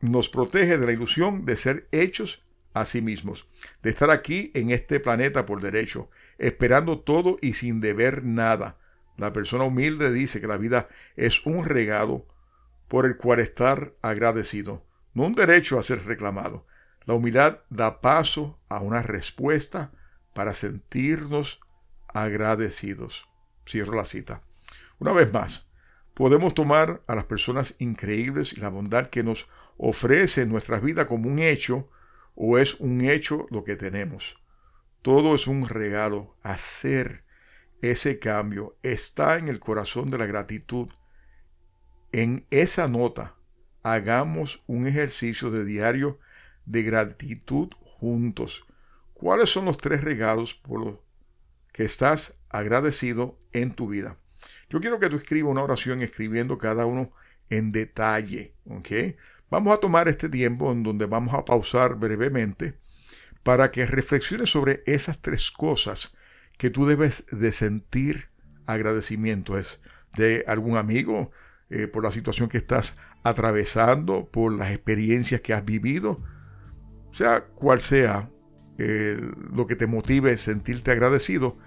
nos 0.00 0.30
protege 0.30 0.78
de 0.78 0.86
la 0.86 0.92
ilusión 0.92 1.44
de 1.44 1.56
ser 1.56 1.88
hechos 1.92 2.42
a 2.72 2.84
sí 2.86 3.02
mismos, 3.02 3.46
de 3.82 3.90
estar 3.90 4.10
aquí 4.10 4.50
en 4.54 4.70
este 4.70 5.00
planeta 5.00 5.44
por 5.44 5.60
derecho, 5.60 6.08
esperando 6.38 7.00
todo 7.00 7.36
y 7.42 7.54
sin 7.54 7.80
deber 7.80 8.24
nada. 8.24 8.78
La 9.18 9.32
persona 9.32 9.64
humilde 9.64 10.12
dice 10.12 10.40
que 10.40 10.46
la 10.46 10.56
vida 10.56 10.88
es 11.16 11.44
un 11.44 11.64
regalo 11.64 12.26
por 12.88 13.04
el 13.04 13.16
cual 13.16 13.40
estar 13.40 13.92
agradecido, 14.00 14.86
no 15.12 15.24
un 15.24 15.34
derecho 15.34 15.78
a 15.78 15.82
ser 15.82 16.04
reclamado. 16.04 16.64
La 17.04 17.14
humildad 17.14 17.58
da 17.68 18.00
paso 18.00 18.58
a 18.68 18.78
una 18.80 19.02
respuesta 19.02 19.90
para 20.32 20.54
sentirnos 20.54 21.60
agradecidos. 22.08 23.28
Cierro 23.66 23.96
la 23.96 24.04
cita. 24.04 24.42
Una 25.00 25.12
vez 25.14 25.32
más, 25.32 25.66
podemos 26.12 26.52
tomar 26.52 27.02
a 27.06 27.14
las 27.14 27.24
personas 27.24 27.74
increíbles 27.78 28.52
y 28.52 28.60
la 28.60 28.68
bondad 28.68 29.06
que 29.06 29.24
nos 29.24 29.48
ofrece 29.78 30.42
en 30.42 30.50
nuestras 30.50 30.82
vidas 30.82 31.06
como 31.06 31.30
un 31.30 31.38
hecho 31.38 31.88
o 32.34 32.58
es 32.58 32.74
un 32.74 33.00
hecho 33.00 33.46
lo 33.50 33.64
que 33.64 33.76
tenemos. 33.76 34.36
Todo 35.00 35.34
es 35.34 35.46
un 35.46 35.66
regalo. 35.66 36.36
Hacer 36.42 37.24
ese 37.80 38.18
cambio 38.18 38.76
está 38.82 39.38
en 39.38 39.48
el 39.48 39.58
corazón 39.58 40.10
de 40.10 40.18
la 40.18 40.26
gratitud, 40.26 40.90
en 42.12 42.46
esa 42.50 42.86
nota 42.86 43.36
hagamos 43.82 44.62
un 44.66 44.86
ejercicio 44.86 45.48
de 45.48 45.64
diario 45.64 46.18
de 46.66 46.82
gratitud 46.82 47.70
juntos. 47.80 48.66
¿Cuáles 49.14 49.48
son 49.48 49.64
los 49.64 49.78
tres 49.78 50.04
regalos 50.04 50.54
por 50.54 50.84
los 50.84 50.98
que 51.72 51.84
estás 51.84 52.38
agradecido 52.50 53.38
en 53.52 53.72
tu 53.72 53.88
vida? 53.88 54.19
Yo 54.70 54.80
quiero 54.80 55.00
que 55.00 55.10
tú 55.10 55.16
escribas 55.16 55.50
una 55.50 55.62
oración 55.62 56.00
escribiendo 56.00 56.56
cada 56.56 56.86
uno 56.86 57.12
en 57.50 57.72
detalle. 57.72 58.54
Vamos 59.50 59.74
a 59.74 59.80
tomar 59.80 60.08
este 60.08 60.28
tiempo 60.28 60.70
en 60.70 60.84
donde 60.84 61.06
vamos 61.06 61.34
a 61.34 61.44
pausar 61.44 61.96
brevemente 61.96 62.78
para 63.42 63.72
que 63.72 63.84
reflexiones 63.84 64.50
sobre 64.50 64.82
esas 64.86 65.20
tres 65.20 65.50
cosas 65.50 66.14
que 66.56 66.70
tú 66.70 66.86
debes 66.86 67.26
de 67.32 67.50
sentir 67.50 68.28
agradecimiento. 68.66 69.58
Es 69.58 69.82
de 70.16 70.44
algún 70.46 70.76
amigo, 70.76 71.32
eh, 71.68 71.88
por 71.88 72.04
la 72.04 72.12
situación 72.12 72.48
que 72.48 72.58
estás 72.58 72.96
atravesando, 73.24 74.28
por 74.30 74.52
las 74.52 74.70
experiencias 74.70 75.40
que 75.40 75.52
has 75.52 75.64
vivido, 75.64 76.22
sea 77.12 77.44
cual 77.44 77.80
sea 77.80 78.30
eh, 78.78 79.20
lo 79.52 79.66
que 79.66 79.76
te 79.76 79.86
motive 79.86 80.36
sentirte 80.36 80.92
agradecido, 80.92 81.58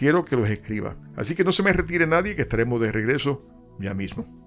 quiero 0.00 0.24
que 0.24 0.34
los 0.34 0.48
escribas. 0.48 0.96
Así 1.14 1.34
que 1.34 1.44
no 1.44 1.52
se 1.52 1.62
me 1.62 1.74
retire 1.74 2.06
nadie, 2.06 2.34
que 2.34 2.40
estaremos 2.40 2.80
de 2.80 2.90
regreso 2.90 3.46
ya 3.78 3.92
mismo. 3.92 4.39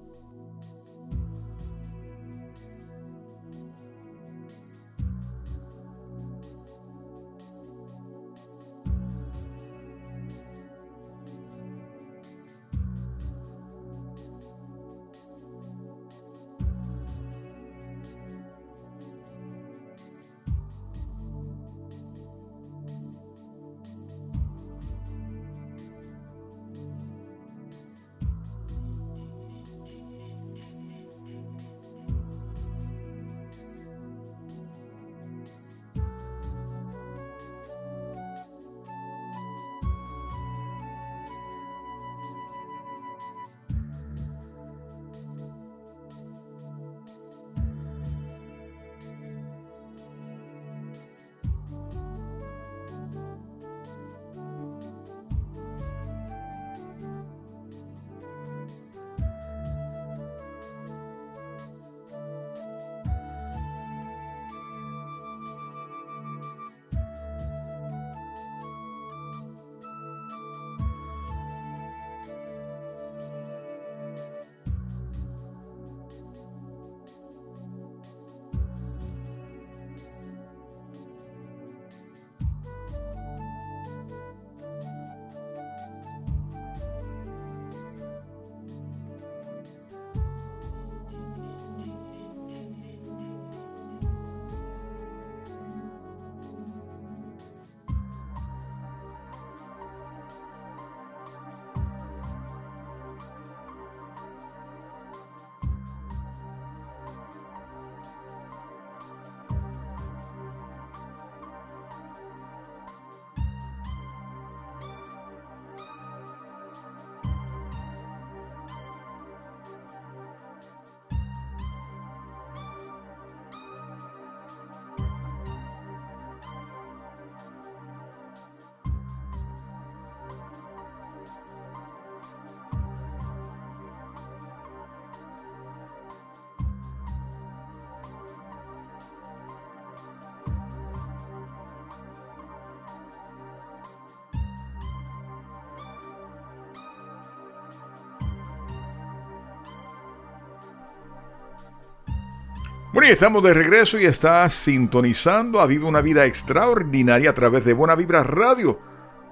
Bueno, 152.94 153.10
y 153.10 153.12
estamos 153.12 153.42
de 153.42 153.56
regreso 153.56 153.98
y 153.98 154.06
estás 154.06 154.54
sintonizando 154.54 155.60
a 155.60 155.66
Vive 155.66 155.86
una 155.86 156.02
Vida 156.02 156.28
Extraordinaria 156.28 157.32
a 157.32 157.34
través 157.34 157.66
de 157.66 157.74
Buena 157.74 157.96
Vibra 157.96 158.24
Radio, 158.24 158.80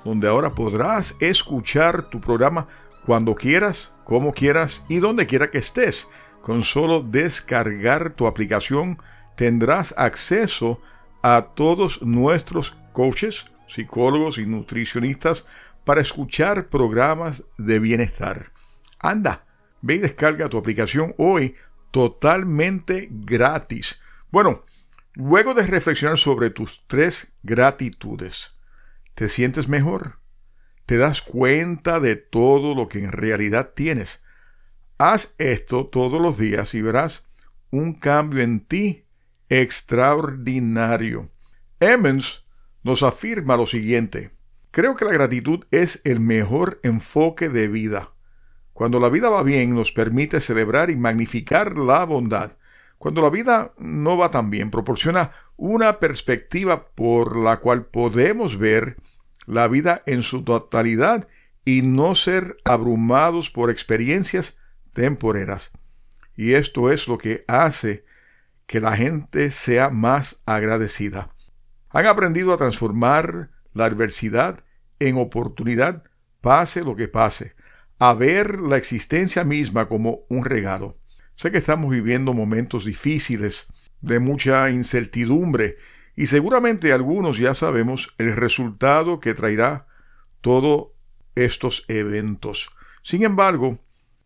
donde 0.04 0.28
ahora 0.28 0.56
podrás 0.56 1.15
escuchar 1.19 2.10
tu 2.10 2.19
programa 2.19 2.67
cuando 3.06 3.36
quieras, 3.36 3.91
como 4.04 4.34
quieras 4.34 4.84
y 4.89 4.97
donde 4.97 5.28
quiera 5.28 5.52
que 5.52 5.60
estés. 5.60 6.10
Con 6.41 6.63
solo 6.63 7.04
descargar 7.04 8.13
tu 8.13 8.26
aplicación 8.26 8.97
tendrás 9.36 9.93
acceso 9.95 10.82
a 11.21 11.50
todos 11.54 12.02
nuestros 12.02 12.76
coaches, 12.93 13.45
psicólogos 13.67 14.39
y 14.39 14.47
nutricionistas 14.47 15.45
para 15.86 16.02
escuchar 16.02 16.67
programas 16.69 17.43
de 17.60 17.78
bienestar. 17.78 18.54
Anda, 18.97 19.45
ve 19.84 19.95
y 19.95 20.00
descarga 20.00 20.50
tu 20.50 20.58
aplicación 20.58 21.13
hoy 21.19 21.56
totalmente 21.91 23.10
gratis. 23.12 24.01
Bueno, 24.32 24.63
luego 25.13 25.54
de 25.54 25.67
reflexionar 25.67 26.17
sobre 26.17 26.49
tus 26.49 26.86
tres 26.88 27.32
gratitudes, 27.43 28.56
¿te 29.13 29.27
sientes 29.27 29.67
mejor? 29.67 30.19
¿Te 30.86 30.97
das 30.97 31.21
cuenta 31.21 31.99
de 31.99 32.15
todo 32.15 32.75
lo 32.75 32.89
que 32.89 32.99
en 32.99 33.12
realidad 33.12 33.71
tienes? 33.75 34.21
Haz 34.97 35.36
esto 35.38 35.88
todos 35.88 36.21
los 36.21 36.38
días 36.38 36.73
y 36.73 36.82
verás 36.82 37.27
un 37.69 37.93
cambio 37.93 38.41
en 38.43 38.60
ti 38.62 39.06
extraordinario. 39.49 41.32
Emmons 41.80 42.45
nos 42.84 43.04
afirma 43.04 43.58
lo 43.58 43.65
siguiente. 43.65 44.32
Creo 44.71 44.95
que 44.95 45.06
la 45.06 45.12
gratitud 45.12 45.65
es 45.71 46.01
el 46.04 46.19
mejor 46.19 46.80
enfoque 46.84 47.49
de 47.49 47.67
vida. 47.67 48.11
Cuando 48.82 49.00
la 49.00 49.10
vida 49.10 49.30
va 49.30 49.44
bien 49.44 49.76
nos 49.76 49.91
permite 49.91 50.41
celebrar 50.41 50.89
y 50.89 50.96
magnificar 50.96 51.78
la 51.78 52.04
bondad. 52.04 52.54
Cuando 52.98 53.22
la 53.22 53.30
vida 53.30 53.76
no 53.78 54.17
va 54.17 54.32
tan 54.32 54.50
bien, 54.50 54.72
proporciona 54.72 55.30
una 55.56 56.00
perspectiva 56.00 56.88
por 56.88 57.38
la 57.38 57.58
cual 57.58 57.86
podemos 57.86 58.58
ver 58.58 58.98
la 59.46 59.67
vida 59.67 60.02
en 60.08 60.24
su 60.24 60.44
totalidad 60.44 61.28
y 61.63 61.84
no 61.84 62.15
ser 62.15 62.58
abrumados 62.63 63.52
por 63.52 63.70
experiencias 63.70 64.58
temporeras. 64.94 65.70
Y 66.36 66.54
esto 66.54 66.91
es 66.91 67.08
lo 67.08 67.20
que 67.20 67.46
hace 67.48 68.04
que 68.65 68.80
la 68.80 68.98
gente 68.98 69.52
sea 69.52 69.91
más 69.91 70.41
agradecida. 70.48 71.30
Han 71.91 72.08
aprendido 72.08 72.52
a 72.52 72.58
transformar 72.58 73.52
la 73.76 73.86
adversidad 73.86 74.65
en 74.98 75.20
oportunidad, 75.20 76.02
pase 76.41 76.84
lo 76.84 76.96
que 76.96 77.08
pase 77.08 77.54
a 78.02 78.16
ver 78.16 78.62
la 78.62 78.78
existencia 78.78 79.44
misma 79.44 79.88
como 79.88 80.22
un 80.28 80.44
regalo. 80.44 80.98
Sé 81.36 81.52
que 81.52 81.60
estamos 81.60 81.92
viviendo 81.92 82.34
momentos 82.34 82.86
difíciles, 82.86 83.68
de 84.02 84.18
mucha 84.18 84.72
incertidumbre, 84.72 85.78
y 86.16 86.26
seguramente 86.26 86.94
algunos 86.94 87.38
ya 87.38 87.54
sabemos 87.54 88.12
el 88.18 88.36
resultado 88.36 89.20
que 89.20 89.36
traerá 89.36 89.86
todo 90.42 90.96
estos 91.36 91.86
eventos. 91.90 92.72
Sin 93.04 93.22
embargo, 93.22 93.78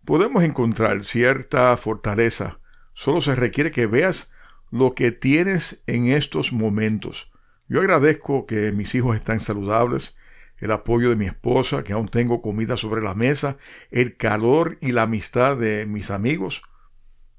podemos 0.05 0.45
encontrar 0.45 1.03
cierta 1.03 1.75
fortaleza. 1.75 2.61
Solo 2.93 3.19
se 3.19 3.35
requiere 3.35 3.71
que 3.71 3.87
veas 3.87 4.31
lo 4.71 4.95
que 4.95 5.11
tienes 5.11 5.83
en 5.85 6.07
estos 6.07 6.53
momentos. 6.53 7.29
Yo 7.67 7.81
agradezco 7.81 8.45
que 8.45 8.71
mis 8.71 8.95
hijos 8.95 9.17
están 9.17 9.41
saludables, 9.41 10.15
el 10.57 10.71
apoyo 10.71 11.09
de 11.09 11.15
mi 11.15 11.25
esposa, 11.25 11.83
que 11.83 11.93
aún 11.93 12.07
tengo 12.07 12.41
comida 12.41 12.77
sobre 12.77 13.01
la 13.01 13.13
mesa, 13.13 13.57
el 13.91 14.17
calor 14.17 14.77
y 14.81 14.91
la 14.91 15.03
amistad 15.03 15.57
de 15.57 15.85
mis 15.85 16.11
amigos. 16.11 16.63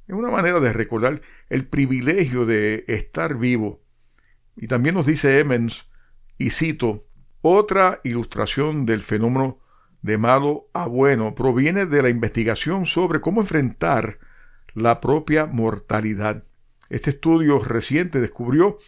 Es 0.06 0.14
una 0.14 0.30
manera 0.30 0.60
de 0.60 0.72
recordar 0.72 1.20
el 1.48 1.66
privilegio 1.66 2.46
de 2.46 2.84
estar 2.88 3.36
vivo. 3.36 3.82
Y 4.56 4.68
también 4.68 4.94
nos 4.94 5.06
dice 5.06 5.40
Emmons, 5.40 5.88
y 6.38 6.50
cito, 6.50 7.06
otra 7.40 8.00
ilustración 8.04 8.86
del 8.86 9.02
fenómeno 9.02 9.58
de 10.02 10.18
malo 10.18 10.68
a 10.72 10.86
bueno 10.86 11.34
proviene 11.34 11.86
de 11.86 12.02
la 12.02 12.08
investigación 12.08 12.86
sobre 12.86 13.20
cómo 13.20 13.40
enfrentar 13.40 14.18
la 14.74 15.00
propia 15.00 15.46
mortalidad. 15.46 16.44
Este 16.88 17.10
estudio 17.10 17.58
reciente 17.58 18.20
descubrió 18.20 18.78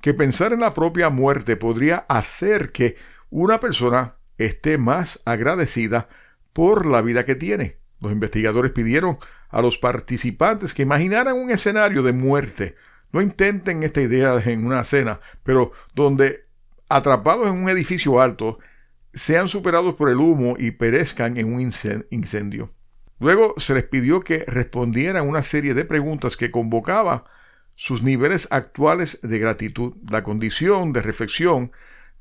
que 0.00 0.14
pensar 0.14 0.52
en 0.52 0.60
la 0.60 0.74
propia 0.74 1.10
muerte 1.10 1.56
podría 1.56 1.98
hacer 2.08 2.72
que 2.72 2.96
una 3.34 3.58
persona 3.58 4.14
esté 4.38 4.78
más 4.78 5.20
agradecida 5.24 6.08
por 6.52 6.86
la 6.86 7.02
vida 7.02 7.24
que 7.24 7.34
tiene. 7.34 7.78
Los 7.98 8.12
investigadores 8.12 8.70
pidieron 8.70 9.18
a 9.48 9.60
los 9.60 9.76
participantes 9.76 10.72
que 10.72 10.82
imaginaran 10.82 11.34
un 11.34 11.50
escenario 11.50 12.04
de 12.04 12.12
muerte. 12.12 12.76
No 13.10 13.20
intenten 13.20 13.82
esta 13.82 14.00
idea 14.02 14.40
en 14.46 14.64
una 14.64 14.84
cena, 14.84 15.18
pero 15.42 15.72
donde 15.96 16.46
atrapados 16.88 17.48
en 17.48 17.54
un 17.54 17.68
edificio 17.68 18.20
alto 18.20 18.60
sean 19.12 19.48
superados 19.48 19.94
por 19.94 20.10
el 20.10 20.18
humo 20.18 20.54
y 20.56 20.70
perezcan 20.70 21.36
en 21.36 21.52
un 21.52 21.60
incendio. 22.10 22.72
Luego 23.18 23.54
se 23.56 23.74
les 23.74 23.82
pidió 23.82 24.20
que 24.20 24.44
respondieran 24.46 25.28
una 25.28 25.42
serie 25.42 25.74
de 25.74 25.84
preguntas 25.84 26.36
que 26.36 26.52
convocaba 26.52 27.24
sus 27.74 28.04
niveles 28.04 28.46
actuales 28.52 29.18
de 29.24 29.40
gratitud. 29.40 29.94
La 30.08 30.22
condición 30.22 30.92
de 30.92 31.02
reflexión 31.02 31.72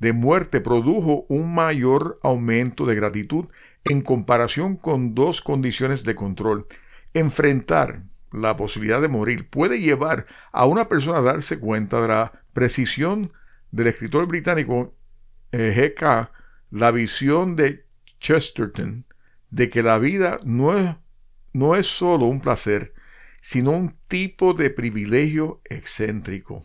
de 0.04 0.12
muerte 0.12 0.60
produjo 0.60 1.26
un 1.30 1.56
mayor 1.56 2.20
aumento 2.24 2.86
de 2.86 2.94
gratitud 2.94 3.48
en 3.86 4.02
comparación 4.02 4.76
con 4.76 5.16
dos 5.16 5.42
condiciones 5.42 6.04
de 6.04 6.14
control. 6.14 6.68
Enfrentar 7.14 8.04
la 8.34 8.58
posibilidad 8.58 9.02
de 9.02 9.08
morir 9.08 9.50
puede 9.50 9.80
llevar 9.80 10.26
a 10.52 10.66
una 10.66 10.90
persona 10.90 11.20
a 11.20 11.22
darse 11.22 11.58
cuenta 11.58 12.02
de 12.02 12.10
la 12.10 12.34
precisión 12.52 13.32
del 13.72 13.88
escritor 13.88 14.28
británico 14.28 14.94
eh, 15.54 15.74
G.K. 15.74 16.32
la 16.72 16.92
visión 16.92 17.56
de 17.56 17.86
Chesterton 18.20 19.06
de 19.52 19.70
que 19.70 19.84
la 19.84 20.00
vida 20.00 20.38
no 20.44 20.78
es, 20.78 20.98
no 21.54 21.76
es 21.76 21.88
solo 21.88 22.26
un 22.26 22.42
placer, 22.42 22.94
sino 23.42 23.72
un 23.72 23.96
tipo 24.10 24.54
de 24.54 24.70
privilegio 24.70 25.62
excéntrico. 25.64 26.62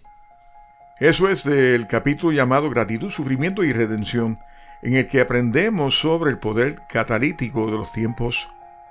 Eso 1.00 1.28
es 1.28 1.44
del 1.44 1.86
capítulo 1.86 2.32
llamado 2.32 2.70
Gratitud, 2.70 3.08
Sufrimiento 3.08 3.62
y 3.62 3.72
Redención, 3.72 4.40
en 4.82 4.94
el 4.94 5.06
que 5.06 5.20
aprendemos 5.20 6.00
sobre 6.00 6.32
el 6.32 6.38
poder 6.38 6.80
catalítico 6.88 7.70
de 7.70 7.76
los 7.76 7.92
tiempos 7.92 8.48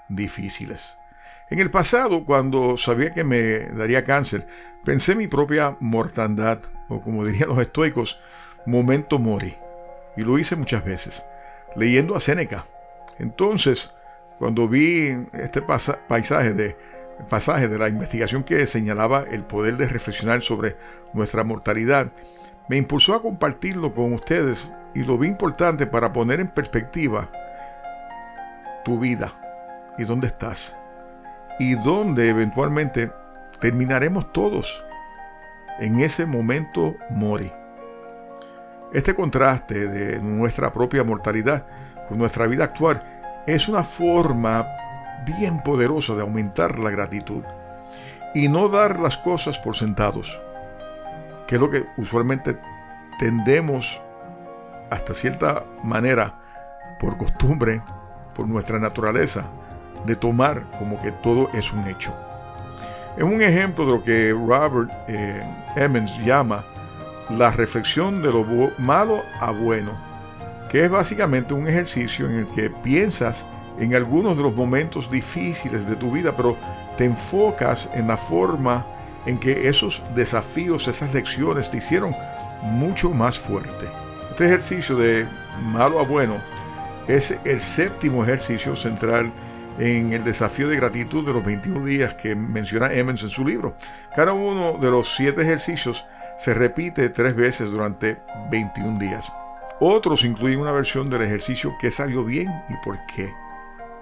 difíciles. 0.08 0.98
En 1.50 1.60
el 1.60 1.70
pasado, 1.70 2.24
cuando 2.24 2.78
sabía 2.78 3.14
que 3.14 3.26
me 3.26 3.60
daría 3.60 4.06
cáncer, 4.06 4.48
pensé 4.86 5.12
en 5.12 5.18
mi 5.18 5.28
propia 5.28 5.76
mortandad, 5.82 6.60
o 6.88 7.02
como 7.02 7.26
dirían 7.26 7.50
los 7.50 7.60
estoicos, 7.60 8.20
momento 8.66 9.20
mori. 9.20 9.56
Y 10.16 10.22
lo 10.22 10.40
hice 10.40 10.56
muchas 10.56 10.86
veces, 10.86 11.26
leyendo 11.76 12.16
a 12.16 12.22
Séneca. 12.22 12.64
Entonces, 13.20 13.94
cuando 14.40 14.70
vi 14.70 15.10
este 15.34 15.62
paisaje 15.62 16.54
de 16.54 16.78
pasaje 17.30 17.68
de 17.68 17.78
la 17.78 17.90
investigación 17.90 18.44
que 18.44 18.66
señalaba 18.68 19.24
el 19.30 19.44
poder 19.44 19.78
de 19.78 19.88
reflexionar 19.88 20.42
sobre 20.42 20.78
nuestra 21.14 21.44
mortalidad, 21.44 22.12
me 22.70 22.78
impulsó 22.78 23.16
a 23.16 23.22
compartirlo 23.22 23.94
con 23.94 24.14
ustedes 24.14 24.70
y 24.94 25.04
lo 25.04 25.18
vi 25.18 25.28
importante 25.28 25.88
para 25.88 26.14
poner 26.14 26.40
en 26.40 26.48
perspectiva 26.48 27.30
tu 28.84 29.00
vida 29.00 29.32
y 29.98 30.04
dónde 30.04 30.28
estás 30.28 30.78
y 31.60 31.76
dónde 31.76 32.30
eventualmente 32.30 33.12
terminaremos 33.60 34.32
todos 34.32 34.84
en 35.80 36.00
ese 36.00 36.26
momento 36.26 36.96
mori. 37.10 37.52
Este 38.94 39.14
contraste 39.14 39.88
de 39.88 40.20
nuestra 40.20 40.72
propia 40.72 41.04
mortalidad 41.04 41.66
con 42.08 42.18
nuestra 42.18 42.48
vida 42.48 42.64
actual 42.66 43.44
es 43.46 43.68
una 43.68 43.84
forma 43.84 44.66
bien 45.26 45.62
poderosa 45.64 46.16
de 46.16 46.22
aumentar 46.22 46.80
la 46.80 46.90
gratitud 46.90 47.44
y 48.34 48.50
no 48.50 48.70
dar 48.70 49.00
las 49.00 49.18
cosas 49.18 49.58
por 49.60 49.76
sentados, 49.76 50.40
que 51.48 51.56
es 51.56 51.62
lo 51.62 51.70
que 51.70 51.86
usualmente 51.98 52.58
tendemos 53.20 54.02
hasta 54.92 55.14
cierta 55.14 55.66
manera, 55.84 56.40
por 57.00 57.18
costumbre, 57.18 57.82
por 58.34 58.48
nuestra 58.48 58.80
naturaleza, 58.80 59.46
de 60.06 60.16
tomar 60.16 60.70
como 60.78 61.00
que 61.00 61.12
todo 61.12 61.50
es 61.54 61.72
un 61.74 61.88
hecho. 61.88 62.14
Es 63.18 63.24
un 63.24 63.42
ejemplo 63.42 63.86
de 63.86 63.92
lo 63.92 64.04
que 64.04 64.32
Robert 64.32 64.92
eh, 65.08 65.44
Emmons 65.76 66.18
llama 66.20 66.64
la 67.30 67.52
reflexión 67.52 68.22
de 68.22 68.32
lo 68.32 68.46
malo 68.78 69.24
a 69.40 69.52
bueno, 69.52 69.92
que 70.70 70.86
es 70.86 70.92
básicamente 70.92 71.54
un 71.54 71.68
ejercicio 71.68 72.30
en 72.30 72.40
el 72.40 72.48
que 72.50 72.70
piensas 72.70 73.48
en 73.80 73.96
algunos 73.96 74.38
de 74.38 74.44
los 74.44 74.56
momentos 74.56 75.10
difíciles 75.10 75.88
de 75.88 75.96
tu 75.96 76.12
vida, 76.12 76.36
pero 76.36 76.58
te 76.98 77.06
enfocas 77.06 77.90
en 77.94 78.08
la 78.08 78.18
forma 78.18 78.86
en 79.26 79.38
que 79.38 79.68
esos 79.68 80.02
desafíos, 80.16 80.88
esas 80.88 81.14
lecciones 81.14 81.70
te 81.70 81.78
hicieron 81.78 82.16
mucho 82.64 83.12
más 83.12 83.38
fuerte. 83.38 83.86
Este 84.32 84.46
ejercicio 84.46 84.96
de 84.96 85.28
malo 85.62 86.00
a 86.00 86.04
bueno 86.04 86.38
es 87.08 87.36
el 87.44 87.62
séptimo 87.62 88.24
ejercicio 88.24 88.76
central 88.76 89.32
en 89.80 90.14
el 90.14 90.24
desafío 90.24 90.68
de 90.68 90.78
gratitud 90.78 91.26
de 91.26 91.34
los 91.34 91.44
21 91.44 91.86
días 91.86 92.16
que 92.16 92.36
menciona 92.36 92.92
Emmons 92.92 93.24
en 93.24 93.30
su 93.30 93.46
libro. 93.46 93.76
Cada 94.16 94.34
uno 94.34 94.78
de 94.80 94.90
los 94.90 95.16
siete 95.16 95.42
ejercicios 95.42 96.06
se 96.40 96.54
repite 96.54 97.10
tres 97.10 97.36
veces 97.36 97.72
durante 97.72 98.18
21 98.50 99.00
días. 99.00 99.32
Otros 99.80 100.24
incluyen 100.24 100.60
una 100.60 100.72
versión 100.72 101.10
del 101.10 101.22
ejercicio 101.22 101.76
que 101.80 101.92
salió 101.92 102.24
bien 102.24 102.50
y 102.70 102.74
por 102.84 102.98
qué. 103.06 103.32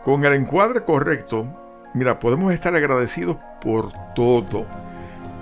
Con 0.05 0.23
el 0.23 0.33
encuadre 0.33 0.81
correcto, 0.81 1.47
mira, 1.95 2.19
podemos 2.19 2.53
estar 2.53 2.75
agradecidos 2.75 3.37
por 3.59 3.91
todo, 4.13 4.67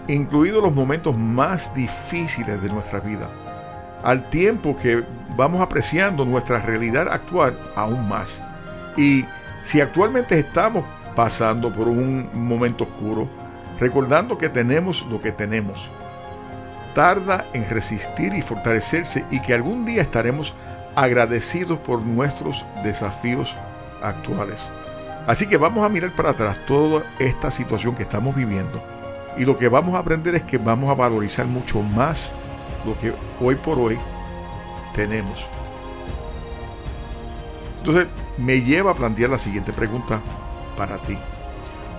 incluidos 0.08 0.64
los 0.64 0.74
momentos 0.74 1.18
más 1.18 1.74
difíciles 1.74 2.62
de 2.62 2.70
nuestra 2.70 3.02
vida, 3.02 3.30
al 4.04 4.30
tiempo 4.30 4.78
que 4.78 5.04
vamos 5.36 5.60
apreciando 5.62 6.24
nuestra 6.24 6.62
realidad 6.62 7.10
actual 7.10 7.60
aún 7.76 8.08
más. 8.08 8.42
Y 8.96 9.26
si 9.64 9.82
actualmente 9.82 10.40
estamos 10.40 10.86
pasando 11.14 11.70
por 11.70 11.90
un 11.90 12.30
momento 12.34 12.86
oscuro, 12.86 13.28
recordando 13.82 14.38
que 14.38 14.48
tenemos 14.48 15.06
lo 15.08 15.20
que 15.20 15.34
tenemos, 15.34 15.92
tarda 16.96 17.48
en 17.52 17.70
resistir 17.70 18.34
y 18.34 18.42
fortalecerse 18.42 19.26
y 19.30 19.42
que 19.42 19.56
algún 19.56 19.84
día 19.84 20.02
estaremos 20.02 20.56
agradecidos 20.96 21.80
por 21.80 22.02
nuestros 22.02 22.66
desafíos 22.82 23.58
actuales. 24.04 24.72
Así 25.26 25.48
que 25.48 25.58
vamos 25.58 25.86
a 25.86 25.90
mirar 25.90 26.12
para 26.12 26.32
atrás 26.32 26.60
toda 26.68 27.04
esta 27.18 27.50
situación 27.50 27.96
que 27.96 28.04
estamos 28.04 28.36
viviendo 28.36 28.84
y 29.38 29.46
lo 29.46 29.58
que 29.58 29.68
vamos 29.68 29.96
a 29.96 30.00
aprender 30.00 30.36
es 30.36 30.44
que 30.44 30.58
vamos 30.58 30.90
a 30.90 30.96
valorizar 30.96 31.46
mucho 31.46 31.82
más 31.82 32.32
lo 32.86 33.00
que 33.00 33.14
hoy 33.40 33.56
por 33.56 33.80
hoy 33.80 33.98
tenemos. 34.94 35.48
Entonces 37.78 38.08
me 38.38 38.62
lleva 38.62 38.92
a 38.92 38.96
plantear 38.96 39.30
la 39.30 39.38
siguiente 39.38 39.74
pregunta 39.74 40.22
para 40.78 40.98
ti. 41.00 41.18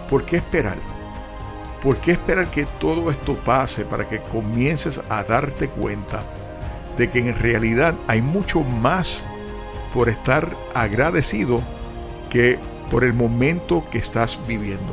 ¿Por 0.09 0.25
qué 0.25 0.37
esperar? 0.37 0.79
¿Por 1.83 1.99
qué 1.99 2.13
esperar 2.13 2.51
que 2.51 2.65
todo 2.79 3.11
esto 3.11 3.37
pase 3.45 3.85
para 3.85 4.09
que 4.09 4.21
comiences 4.21 5.01
a 5.09 5.23
darte 5.23 5.69
cuenta 5.69 6.23
de 6.97 7.11
que 7.11 7.19
en 7.19 7.39
realidad 7.39 7.95
hay 8.07 8.23
mucho 8.23 8.61
más 8.61 9.27
por 9.93 10.09
estar 10.09 10.57
agradecido 10.75 11.63
que 12.35 12.59
por 12.91 13.05
el 13.05 13.14
momento 13.14 13.87
que 13.93 13.99
estás 13.99 14.37
viviendo. 14.49 14.93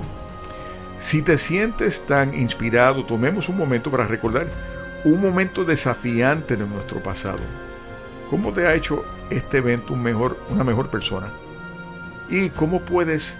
Si 0.99 1.23
te 1.23 1.39
sientes 1.39 2.05
tan 2.05 2.35
inspirado, 2.35 3.03
tomemos 3.03 3.49
un 3.49 3.57
momento 3.57 3.89
para 3.89 4.05
recordar 4.05 4.45
un 5.03 5.19
momento 5.19 5.63
desafiante 5.65 6.55
de 6.55 6.67
nuestro 6.67 7.01
pasado. 7.01 7.39
¿Cómo 8.29 8.53
te 8.53 8.67
ha 8.67 8.75
hecho 8.75 9.03
este 9.31 9.57
evento 9.57 9.93
una 9.93 10.63
mejor 10.63 10.91
persona? 10.91 11.33
¿Y 12.29 12.51
cómo 12.51 12.79
puedes 12.81 13.39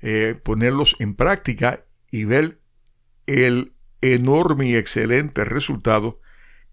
eh, 0.00 0.38
ponerlos 0.42 0.96
en 1.00 1.14
práctica 1.14 1.84
y 2.10 2.24
ver 2.24 2.60
el 3.26 3.72
enorme 4.00 4.66
y 4.66 4.76
excelente 4.76 5.44
resultado 5.44 6.20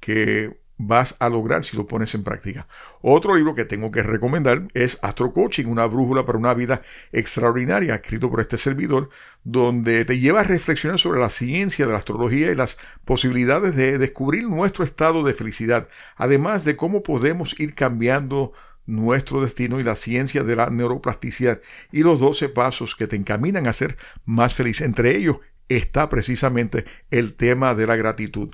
que 0.03 0.61
vas 0.77 1.15
a 1.19 1.29
lograr 1.29 1.63
si 1.63 1.77
lo 1.77 1.87
pones 1.87 2.13
en 2.13 2.25
práctica. 2.25 2.67
Otro 3.01 3.35
libro 3.35 3.55
que 3.55 3.63
tengo 3.63 3.89
que 3.89 4.03
recomendar 4.03 4.67
es 4.73 4.99
Astro 5.01 5.31
Coaching, 5.31 5.67
una 5.67 5.85
brújula 5.85 6.25
para 6.25 6.37
una 6.37 6.53
vida 6.53 6.81
extraordinaria, 7.13 7.95
escrito 7.95 8.29
por 8.29 8.41
este 8.41 8.57
servidor, 8.57 9.09
donde 9.45 10.03
te 10.03 10.19
lleva 10.19 10.41
a 10.41 10.43
reflexionar 10.43 10.99
sobre 10.99 11.21
la 11.21 11.29
ciencia 11.29 11.85
de 11.85 11.93
la 11.93 11.99
astrología 11.99 12.51
y 12.51 12.55
las 12.55 12.77
posibilidades 13.05 13.77
de 13.77 13.97
descubrir 13.97 14.43
nuestro 14.49 14.83
estado 14.83 15.23
de 15.23 15.33
felicidad, 15.33 15.87
además 16.17 16.65
de 16.65 16.75
cómo 16.75 17.01
podemos 17.01 17.57
ir 17.61 17.75
cambiando 17.75 18.51
nuestro 18.85 19.41
destino 19.41 19.79
y 19.79 19.83
la 19.83 19.95
ciencia 19.95 20.43
de 20.43 20.57
la 20.57 20.69
neuroplasticidad 20.69 21.61
y 21.93 22.03
los 22.03 22.19
12 22.19 22.49
pasos 22.49 22.93
que 22.95 23.07
te 23.07 23.15
encaminan 23.15 23.67
a 23.67 23.73
ser 23.73 23.95
más 24.25 24.53
feliz. 24.53 24.81
Entre 24.81 25.15
ellos 25.15 25.37
está 25.69 26.09
precisamente 26.09 26.83
el 27.09 27.35
tema 27.35 27.73
de 27.73 27.87
la 27.87 27.95
gratitud. 27.95 28.53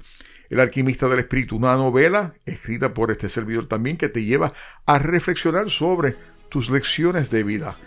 El 0.50 0.60
alquimista 0.60 1.08
del 1.08 1.20
espíritu, 1.20 1.58
una 1.58 1.76
novela 1.76 2.34
escrita 2.46 2.94
por 2.94 3.12
este 3.12 3.30
servidor 3.30 3.68
también 3.68 3.98
que 3.98 4.10
te 4.10 4.24
lleva 4.24 4.54
a 4.86 4.98
reflexionar 4.98 5.70
sobre 5.70 6.16
tus 6.50 6.72
lecciones 6.72 7.30
de 7.30 7.44
vida, 7.44 7.78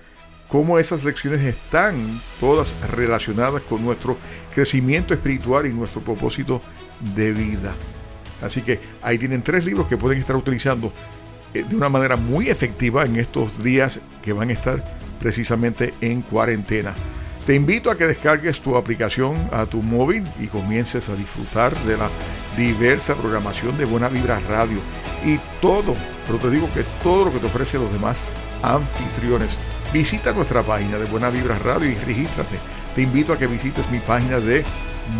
cómo 0.46 0.78
esas 0.78 1.02
lecciones 1.02 1.40
están 1.40 2.20
todas 2.38 2.76
relacionadas 2.90 3.62
con 3.62 3.84
nuestro 3.84 4.16
crecimiento 4.54 5.12
espiritual 5.12 5.66
y 5.66 5.70
nuestro 5.70 6.02
propósito 6.02 6.62
de 7.14 7.32
vida. 7.32 7.74
Así 8.40 8.62
que 8.62 8.80
ahí 9.02 9.18
tienen 9.18 9.42
tres 9.42 9.64
libros 9.64 9.88
que 9.88 9.96
pueden 9.96 10.20
estar 10.20 10.36
utilizando 10.36 10.92
eh, 11.54 11.64
de 11.68 11.76
una 11.76 11.88
manera 11.88 12.16
muy 12.16 12.48
efectiva 12.48 13.04
en 13.04 13.16
estos 13.16 13.62
días 13.62 14.00
que 14.22 14.32
van 14.32 14.50
a 14.50 14.52
estar 14.52 14.84
precisamente 15.18 15.94
en 16.00 16.22
cuarentena. 16.22 16.94
Te 17.46 17.54
invito 17.54 17.90
a 17.90 17.96
que 17.96 18.06
descargues 18.06 18.60
tu 18.60 18.76
aplicación 18.76 19.48
a 19.52 19.64
tu 19.66 19.82
móvil 19.82 20.24
y 20.38 20.46
comiences 20.46 21.08
a 21.08 21.16
disfrutar 21.16 21.76
de 21.84 21.96
la 21.96 22.08
diversa 22.56 23.16
programación 23.16 23.76
de 23.76 23.84
Buena 23.84 24.08
Vibra 24.08 24.38
Radio 24.48 24.78
y 25.24 25.40
todo, 25.60 25.96
pero 26.26 26.38
te 26.38 26.50
digo 26.50 26.72
que 26.72 26.84
todo 27.02 27.24
lo 27.24 27.32
que 27.32 27.40
te 27.40 27.46
ofrece 27.46 27.78
los 27.78 27.90
demás 27.92 28.22
anfitriones. 28.62 29.58
Visita 29.92 30.32
nuestra 30.32 30.62
página 30.62 30.98
de 30.98 31.06
Buena 31.06 31.30
Vibra 31.30 31.58
Radio 31.58 31.90
y 31.90 31.96
regístrate. 31.96 32.60
Te 32.94 33.02
invito 33.02 33.32
a 33.32 33.38
que 33.38 33.48
visites 33.48 33.90
mi 33.90 33.98
página 33.98 34.38
de 34.38 34.64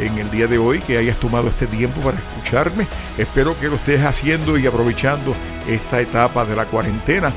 en 0.00 0.18
el 0.18 0.30
día 0.30 0.46
de 0.46 0.58
hoy, 0.58 0.80
que 0.80 0.98
hayas 0.98 1.16
tomado 1.16 1.48
este 1.48 1.66
tiempo 1.66 2.00
para 2.00 2.18
escucharme. 2.18 2.86
Espero 3.16 3.58
que 3.58 3.68
lo 3.68 3.76
estés 3.76 4.02
haciendo 4.02 4.58
y 4.58 4.66
aprovechando 4.66 5.34
esta 5.68 6.00
etapa 6.00 6.44
de 6.44 6.56
la 6.56 6.66
cuarentena 6.66 7.32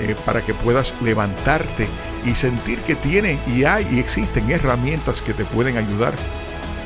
eh, 0.00 0.16
para 0.24 0.40
que 0.40 0.54
puedas 0.54 0.94
levantarte 1.02 1.88
y 2.24 2.34
sentir 2.34 2.78
que 2.80 2.94
tiene 2.94 3.38
y 3.46 3.64
hay 3.64 3.86
y 3.92 3.98
existen 3.98 4.50
herramientas 4.50 5.20
que 5.20 5.34
te 5.34 5.44
pueden 5.44 5.76
ayudar 5.76 6.14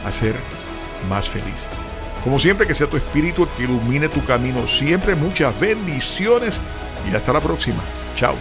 a 0.05 0.13
ser 0.13 0.35
más 1.09 1.29
feliz. 1.29 1.69
Como 2.25 2.39
siempre, 2.39 2.67
que 2.67 2.75
sea 2.75 2.89
tu 2.89 2.97
espíritu 2.97 3.45
el 3.45 3.49
que 3.51 3.65
ilumine 3.65 4.09
tu 4.09 4.25
camino. 4.25 4.67
Siempre 4.67 5.15
muchas 5.15 5.59
bendiciones 5.59 6.61
y 7.11 7.15
hasta 7.15 7.33
la 7.33 7.41
próxima. 7.41 7.83
Chao. 8.17 8.35